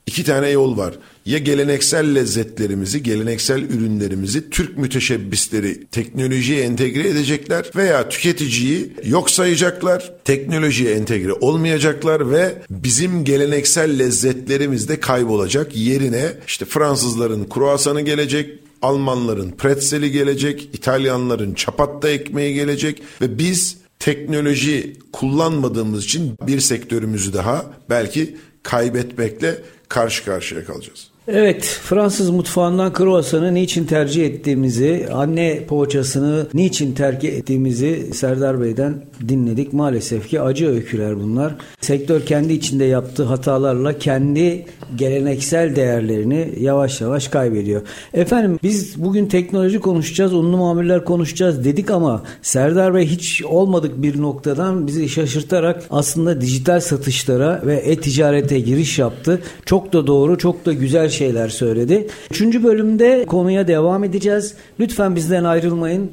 iki 0.06 0.24
tane 0.24 0.50
yol 0.50 0.78
var. 0.78 0.94
Ya 1.26 1.38
geleneksel 1.38 2.16
lezzetlerimizi, 2.16 3.04
geleneksel 3.04 3.62
ürünlerimizi 3.62 4.50
Türk 4.50 4.78
müteşebbisleri 4.78 5.86
teknolojiye 5.86 6.64
entegre 6.64 7.08
edecekler 7.10 7.72
veya 7.76 8.10
tüketiciyi 8.10 8.94
yok 9.04 9.30
sayacaklar, 9.30 10.14
teknolojiye 10.24 10.94
entegre 10.94 11.34
olmayacaklar 11.34 12.32
ve 12.32 12.56
bizim 12.70 13.24
geleneksel 13.26 14.00
lezzetlerimiz 14.00 14.90
de 14.90 15.00
kaybolacak. 15.00 15.76
Yerine 15.76 16.32
işte 16.48 16.66
Fransızların 16.66 17.46
kruasanı 17.50 18.02
gelecek, 18.02 18.60
Almanların 18.82 19.52
pretzeli 19.52 20.12
gelecek, 20.12 20.70
İtalyanların 20.74 21.54
çapatta 21.54 22.10
ekmeği 22.10 22.54
gelecek 22.54 23.04
ve 23.22 23.38
biz 23.38 23.78
teknoloji 24.00 24.98
kullanmadığımız 25.14 26.06
için 26.06 26.38
bir 26.48 26.60
sektörümüzü 26.60 27.34
daha 27.34 27.66
belki 27.90 28.38
kaybetmekle 28.64 29.58
karşı 29.90 30.26
karşıya 30.26 30.66
kalacağız. 30.66 31.13
Evet, 31.28 31.80
Fransız 31.84 32.30
mutfağından 32.30 32.94
kruvasanı 32.94 33.54
niçin 33.54 33.86
tercih 33.86 34.26
ettiğimizi, 34.26 35.08
anne 35.14 35.64
poğaçasını 35.68 36.48
niçin 36.54 36.94
terk 36.94 37.24
ettiğimizi 37.24 38.14
Serdar 38.14 38.62
Bey'den 38.62 38.94
dinledik. 39.28 39.74
Maalesef 39.74 40.30
ki 40.30 40.42
acı 40.42 40.70
öyküler 40.70 41.20
bunlar. 41.20 41.56
Sektör 41.82 42.22
kendi 42.22 42.54
içinde 42.54 42.84
yaptığı 42.84 43.24
hatalarla 43.24 44.00
kendi 44.00 44.66
geleneksel 44.96 45.76
değerlerini 45.76 46.50
yavaş 46.60 47.02
yavaş 47.02 47.28
kaybediyor. 47.28 47.82
Efendim 48.14 48.60
biz 48.64 49.04
bugün 49.04 49.26
teknoloji 49.26 49.80
konuşacağız, 49.80 50.34
unlu 50.34 50.58
mamuller 50.58 51.06
konuşacağız 51.06 51.66
dedik 51.66 51.92
ama 51.92 52.24
Serdar 52.42 52.94
Bey 52.94 53.06
hiç 53.06 53.44
olmadık 53.44 54.02
bir 54.02 54.22
noktadan 54.22 54.88
bizi 54.88 55.10
şaşırtarak 55.10 55.84
aslında 55.90 56.42
dijital 56.42 56.80
satışlara 56.80 57.62
ve 57.66 57.76
e-ticarete 57.76 58.60
giriş 58.60 59.00
yaptı. 59.00 59.42
Çok 59.66 59.94
da 59.94 60.08
doğru, 60.08 60.38
çok 60.38 60.66
da 60.66 60.74
güzel 60.74 61.10
şeyler 61.14 61.50
söyledi. 61.50 62.08
Üçüncü 62.32 62.64
bölümde 62.64 63.26
konuya 63.26 63.68
devam 63.68 64.04
edeceğiz. 64.04 64.54
Lütfen 64.80 65.16
bizden 65.16 65.44
ayrılmayın. 65.44 66.12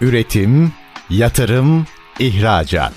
Üretim, 0.00 0.72
yatırım, 1.10 1.86
ihracat. 2.18 2.92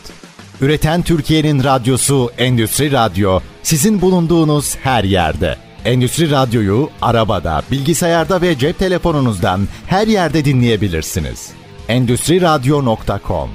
Üreten 0.62 1.02
Türkiye'nin 1.02 1.64
radyosu 1.64 2.32
Endüstri 2.38 2.92
Radyo 2.92 3.40
sizin 3.64 4.02
bulunduğunuz 4.02 4.76
her 4.76 5.04
yerde. 5.04 5.56
Endüstri 5.86 6.32
Radyo'yu 6.32 6.90
arabada, 7.02 7.62
bilgisayarda 7.72 8.42
ve 8.42 8.58
cep 8.58 8.80
telefonunuzdan 8.80 9.68
her 9.88 10.08
yerde 10.08 10.46
dinleyebilirsiniz. 10.46 11.52
Endüstri 11.88 12.42
Radyo.com 12.42 13.50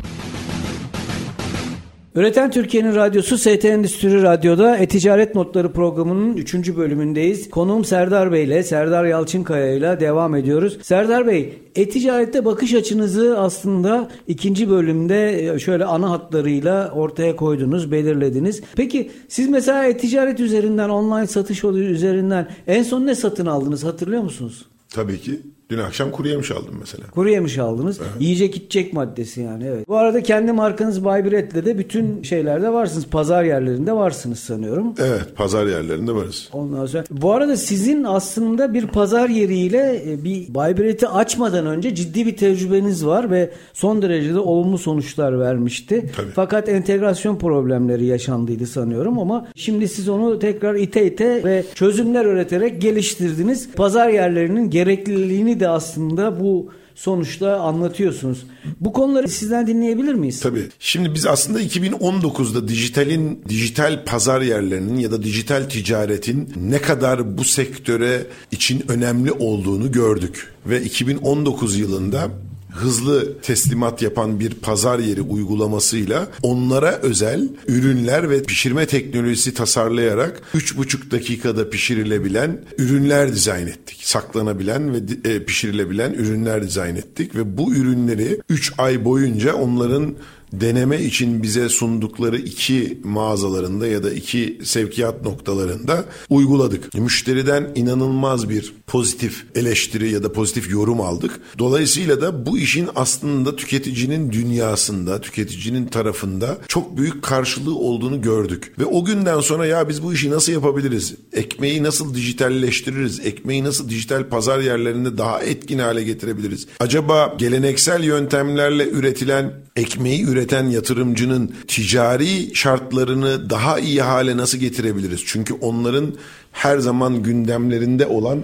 Üreten 2.16 2.50
Türkiye'nin 2.50 2.94
radyosu 2.94 3.38
ST 3.38 3.64
Endüstri 3.64 4.22
Radyo'da 4.22 4.76
E-Ticaret 4.76 5.34
Notları 5.34 5.72
programının 5.72 6.36
3. 6.36 6.54
bölümündeyiz. 6.76 7.50
Konuğum 7.50 7.84
Serdar 7.84 8.32
Bey 8.32 8.44
ile 8.44 8.62
Serdar 8.62 9.04
Yalçınkaya 9.04 9.72
ile 9.72 10.00
devam 10.00 10.34
ediyoruz. 10.34 10.78
Serdar 10.82 11.26
Bey, 11.26 11.58
e-ticarette 11.74 12.44
bakış 12.44 12.74
açınızı 12.74 13.38
aslında 13.38 14.08
ikinci 14.28 14.70
bölümde 14.70 15.58
şöyle 15.58 15.84
ana 15.84 16.10
hatlarıyla 16.10 16.90
ortaya 16.90 17.36
koydunuz, 17.36 17.92
belirlediniz. 17.92 18.62
Peki 18.76 19.10
siz 19.28 19.48
mesela 19.48 19.84
e-ticaret 19.84 20.40
üzerinden, 20.40 20.88
online 20.88 21.26
satış 21.26 21.64
üzerinden 21.64 22.48
en 22.66 22.82
son 22.82 23.06
ne 23.06 23.14
satın 23.14 23.46
aldınız 23.46 23.84
hatırlıyor 23.84 24.22
musunuz? 24.22 24.64
Tabii 24.88 25.20
ki. 25.20 25.40
Dün 25.70 25.78
akşam 25.78 26.10
kuru 26.10 26.28
yemiş 26.28 26.50
aldım 26.50 26.74
mesela. 26.80 27.04
Kuru 27.10 27.28
yemiş 27.28 27.58
aldınız. 27.58 27.98
Evet. 28.00 28.10
Yiyecek 28.20 28.56
içecek 28.56 28.92
maddesi 28.92 29.40
yani 29.40 29.64
evet. 29.66 29.88
Bu 29.88 29.96
arada 29.96 30.22
kendi 30.22 30.52
markanız 30.52 31.04
Baybiret'le 31.04 31.54
de 31.54 31.78
bütün 31.78 32.22
şeylerde 32.22 32.72
varsınız. 32.72 33.06
Pazar 33.06 33.44
yerlerinde 33.44 33.92
varsınız 33.92 34.38
sanıyorum. 34.38 34.94
Evet 34.98 35.24
pazar 35.36 35.66
yerlerinde 35.66 36.14
varız. 36.14 36.48
Ondan 36.52 36.86
sonra 36.86 37.04
bu 37.10 37.32
arada 37.32 37.56
sizin 37.56 38.04
aslında 38.04 38.74
bir 38.74 38.86
pazar 38.86 39.28
yeriyle 39.28 40.02
e, 40.06 40.24
bir 40.24 40.54
Baybiret'i 40.54 41.08
açmadan 41.08 41.66
önce 41.66 41.94
ciddi 41.94 42.26
bir 42.26 42.36
tecrübeniz 42.36 43.06
var 43.06 43.30
ve 43.30 43.50
son 43.72 44.02
derece 44.02 44.34
de 44.34 44.38
olumlu 44.38 44.78
sonuçlar 44.78 45.40
vermişti. 45.40 46.10
Tabii. 46.16 46.30
Fakat 46.34 46.68
entegrasyon 46.68 47.38
problemleri 47.38 48.04
yaşandıydı 48.04 48.66
sanıyorum 48.66 49.18
ama 49.18 49.46
şimdi 49.54 49.88
siz 49.88 50.08
onu 50.08 50.38
tekrar 50.38 50.74
ite 50.74 51.06
ite 51.06 51.44
ve 51.44 51.64
çözümler 51.74 52.24
üreterek 52.24 52.82
geliştirdiniz. 52.82 53.70
Pazar 53.72 54.08
yerlerinin 54.08 54.70
gerekliliğini 54.70 55.55
de 55.60 55.68
aslında 55.68 56.40
bu 56.40 56.70
sonuçta 56.94 57.60
anlatıyorsunuz. 57.60 58.46
Bu 58.80 58.92
konuları 58.92 59.28
sizden 59.28 59.66
dinleyebilir 59.66 60.14
miyiz? 60.14 60.40
Tabii. 60.40 60.68
Şimdi 60.78 61.14
biz 61.14 61.26
aslında 61.26 61.62
2019'da 61.62 62.68
dijitalin, 62.68 63.44
dijital 63.48 64.04
pazar 64.04 64.40
yerlerinin 64.40 64.98
ya 64.98 65.10
da 65.10 65.22
dijital 65.22 65.62
ticaretin 65.62 66.52
ne 66.56 66.78
kadar 66.78 67.38
bu 67.38 67.44
sektöre 67.44 68.26
için 68.50 68.84
önemli 68.88 69.32
olduğunu 69.32 69.92
gördük. 69.92 70.52
Ve 70.66 70.82
2019 70.82 71.78
yılında 71.78 72.30
hızlı 72.76 73.38
teslimat 73.40 74.02
yapan 74.02 74.40
bir 74.40 74.54
pazar 74.54 74.98
yeri 74.98 75.22
uygulamasıyla 75.22 76.28
onlara 76.42 76.92
özel 76.92 77.48
ürünler 77.68 78.30
ve 78.30 78.42
pişirme 78.42 78.86
teknolojisi 78.86 79.54
tasarlayarak 79.54 80.42
3,5 80.54 81.10
dakikada 81.10 81.70
pişirilebilen 81.70 82.60
ürünler 82.78 83.32
dizayn 83.32 83.66
ettik. 83.66 84.00
Saklanabilen 84.02 84.94
ve 84.94 84.98
e, 85.24 85.44
pişirilebilen 85.44 86.12
ürünler 86.12 86.62
dizayn 86.62 86.96
ettik 86.96 87.34
ve 87.34 87.56
bu 87.56 87.74
ürünleri 87.74 88.40
3 88.48 88.72
ay 88.78 89.04
boyunca 89.04 89.54
onların 89.54 90.14
deneme 90.52 91.02
için 91.02 91.42
bize 91.42 91.68
sundukları 91.68 92.38
iki 92.38 92.98
mağazalarında 93.04 93.86
ya 93.86 94.02
da 94.02 94.12
iki 94.12 94.58
sevkiyat 94.64 95.22
noktalarında 95.22 96.04
uyguladık. 96.30 96.94
Müşteriden 96.94 97.72
inanılmaz 97.74 98.48
bir 98.48 98.74
pozitif 98.86 99.44
eleştiri 99.54 100.10
ya 100.10 100.22
da 100.22 100.32
pozitif 100.32 100.70
yorum 100.70 101.00
aldık. 101.00 101.40
Dolayısıyla 101.58 102.20
da 102.20 102.46
bu 102.46 102.58
işin 102.58 102.88
aslında 102.94 103.56
tüketicinin 103.56 104.32
dünyasında, 104.32 105.20
tüketicinin 105.20 105.86
tarafında 105.86 106.58
çok 106.68 106.96
büyük 106.96 107.22
karşılığı 107.22 107.78
olduğunu 107.78 108.22
gördük. 108.22 108.72
Ve 108.78 108.84
o 108.84 109.04
günden 109.04 109.40
sonra 109.40 109.66
ya 109.66 109.88
biz 109.88 110.02
bu 110.02 110.12
işi 110.12 110.30
nasıl 110.30 110.52
yapabiliriz? 110.52 111.14
Ekmeği 111.32 111.82
nasıl 111.82 112.14
dijitalleştiririz? 112.14 113.20
Ekmeği 113.20 113.64
nasıl 113.64 113.88
dijital 113.88 114.28
pazar 114.28 114.60
yerlerinde 114.60 115.18
daha 115.18 115.42
etkin 115.42 115.78
hale 115.78 116.02
getirebiliriz? 116.02 116.66
Acaba 116.80 117.34
geleneksel 117.38 118.04
yöntemlerle 118.04 118.90
üretilen 118.90 119.65
ekmeği 119.76 120.24
üreten 120.24 120.64
yatırımcının 120.64 121.54
ticari 121.68 122.54
şartlarını 122.54 123.50
daha 123.50 123.78
iyi 123.78 124.02
hale 124.02 124.36
nasıl 124.36 124.58
getirebiliriz? 124.58 125.22
Çünkü 125.26 125.54
onların 125.54 126.14
her 126.52 126.78
zaman 126.78 127.22
gündemlerinde 127.22 128.06
olan 128.06 128.42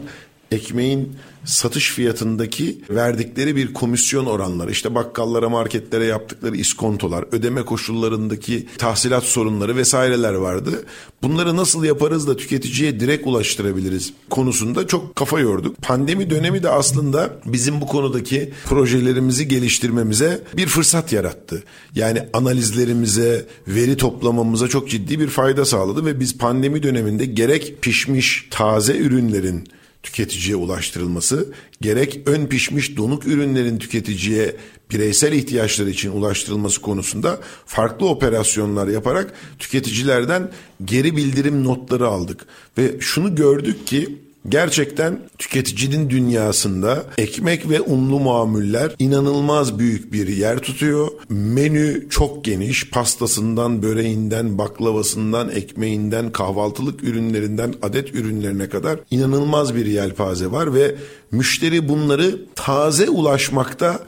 ekmeğin 0.51 1.17
satış 1.45 1.91
fiyatındaki 1.91 2.81
verdikleri 2.91 3.57
bir 3.57 3.75
komisyon 3.75 4.27
oranları 4.27 4.71
işte 4.71 4.95
bakkallara 4.95 5.49
marketlere 5.49 6.05
yaptıkları 6.05 6.57
iskontolar 6.57 7.25
ödeme 7.33 7.63
koşullarındaki 7.65 8.67
tahsilat 8.79 9.25
sorunları 9.25 9.77
vesaireler 9.77 10.35
vardı. 10.35 10.85
Bunları 11.23 11.57
nasıl 11.57 11.85
yaparız 11.85 12.29
da 12.29 12.37
tüketiciye 12.37 13.01
direkt 13.01 13.27
ulaştırabiliriz 13.27 14.13
konusunda 14.31 14.87
çok 14.87 15.17
kafa 15.17 15.41
yorduk. 15.41 15.77
Pandemi 15.83 16.31
dönemi 16.31 16.63
de 16.63 16.69
aslında 16.69 17.31
bizim 17.47 17.81
bu 17.81 17.87
konudaki 17.87 18.53
projelerimizi 18.65 19.49
geliştirmemize 19.49 20.43
bir 20.57 20.67
fırsat 20.67 21.13
yarattı. 21.13 21.65
Yani 21.95 22.23
analizlerimize, 22.33 23.47
veri 23.69 23.97
toplamamıza 23.97 24.69
çok 24.69 24.91
ciddi 24.91 25.21
bir 25.21 25.29
fayda 25.29 25.65
sağladı 25.65 26.05
ve 26.05 26.21
biz 26.21 26.39
pandemi 26.39 26.83
döneminde 26.83 27.25
gerek 27.27 27.83
pişmiş 27.83 28.49
taze 28.51 28.97
ürünlerin 28.97 29.69
tüketiciye 30.03 30.57
ulaştırılması, 30.57 31.53
gerek 31.81 32.21
ön 32.27 32.47
pişmiş 32.47 32.97
donuk 32.97 33.27
ürünlerin 33.27 33.79
tüketiciye 33.79 34.57
bireysel 34.91 35.33
ihtiyaçları 35.33 35.91
için 35.91 36.11
ulaştırılması 36.11 36.81
konusunda 36.81 37.39
farklı 37.67 38.09
operasyonlar 38.09 38.89
yaparak 38.89 39.35
tüketicilerden 39.59 40.51
geri 40.85 41.17
bildirim 41.17 41.65
notları 41.65 42.07
aldık. 42.07 42.47
Ve 42.79 43.01
şunu 43.01 43.35
gördük 43.35 43.87
ki 43.87 44.19
Gerçekten 44.49 45.21
tüketicinin 45.39 46.11
dünyasında 46.11 47.05
ekmek 47.19 47.71
ve 47.71 47.81
unlu 47.81 48.21
mamuller 48.21 48.93
inanılmaz 48.99 49.79
büyük 49.79 50.13
bir 50.13 50.29
yer 50.29 50.59
tutuyor. 50.59 51.09
Menü 51.29 52.07
çok 52.11 52.45
geniş. 52.45 52.91
Pastasından, 52.91 53.83
böreğinden, 53.83 54.59
baklavasından, 54.59 55.51
ekmeğinden, 55.51 56.33
kahvaltılık 56.33 57.05
ürünlerinden 57.05 57.75
adet 57.83 58.15
ürünlerine 58.15 58.69
kadar 58.69 58.99
inanılmaz 59.11 59.75
bir 59.75 59.87
yelpaze 59.87 60.51
var 60.51 60.75
ve 60.75 60.95
müşteri 61.31 61.89
bunları 61.89 62.41
taze 62.55 63.11
ulaşmakta 63.11 64.01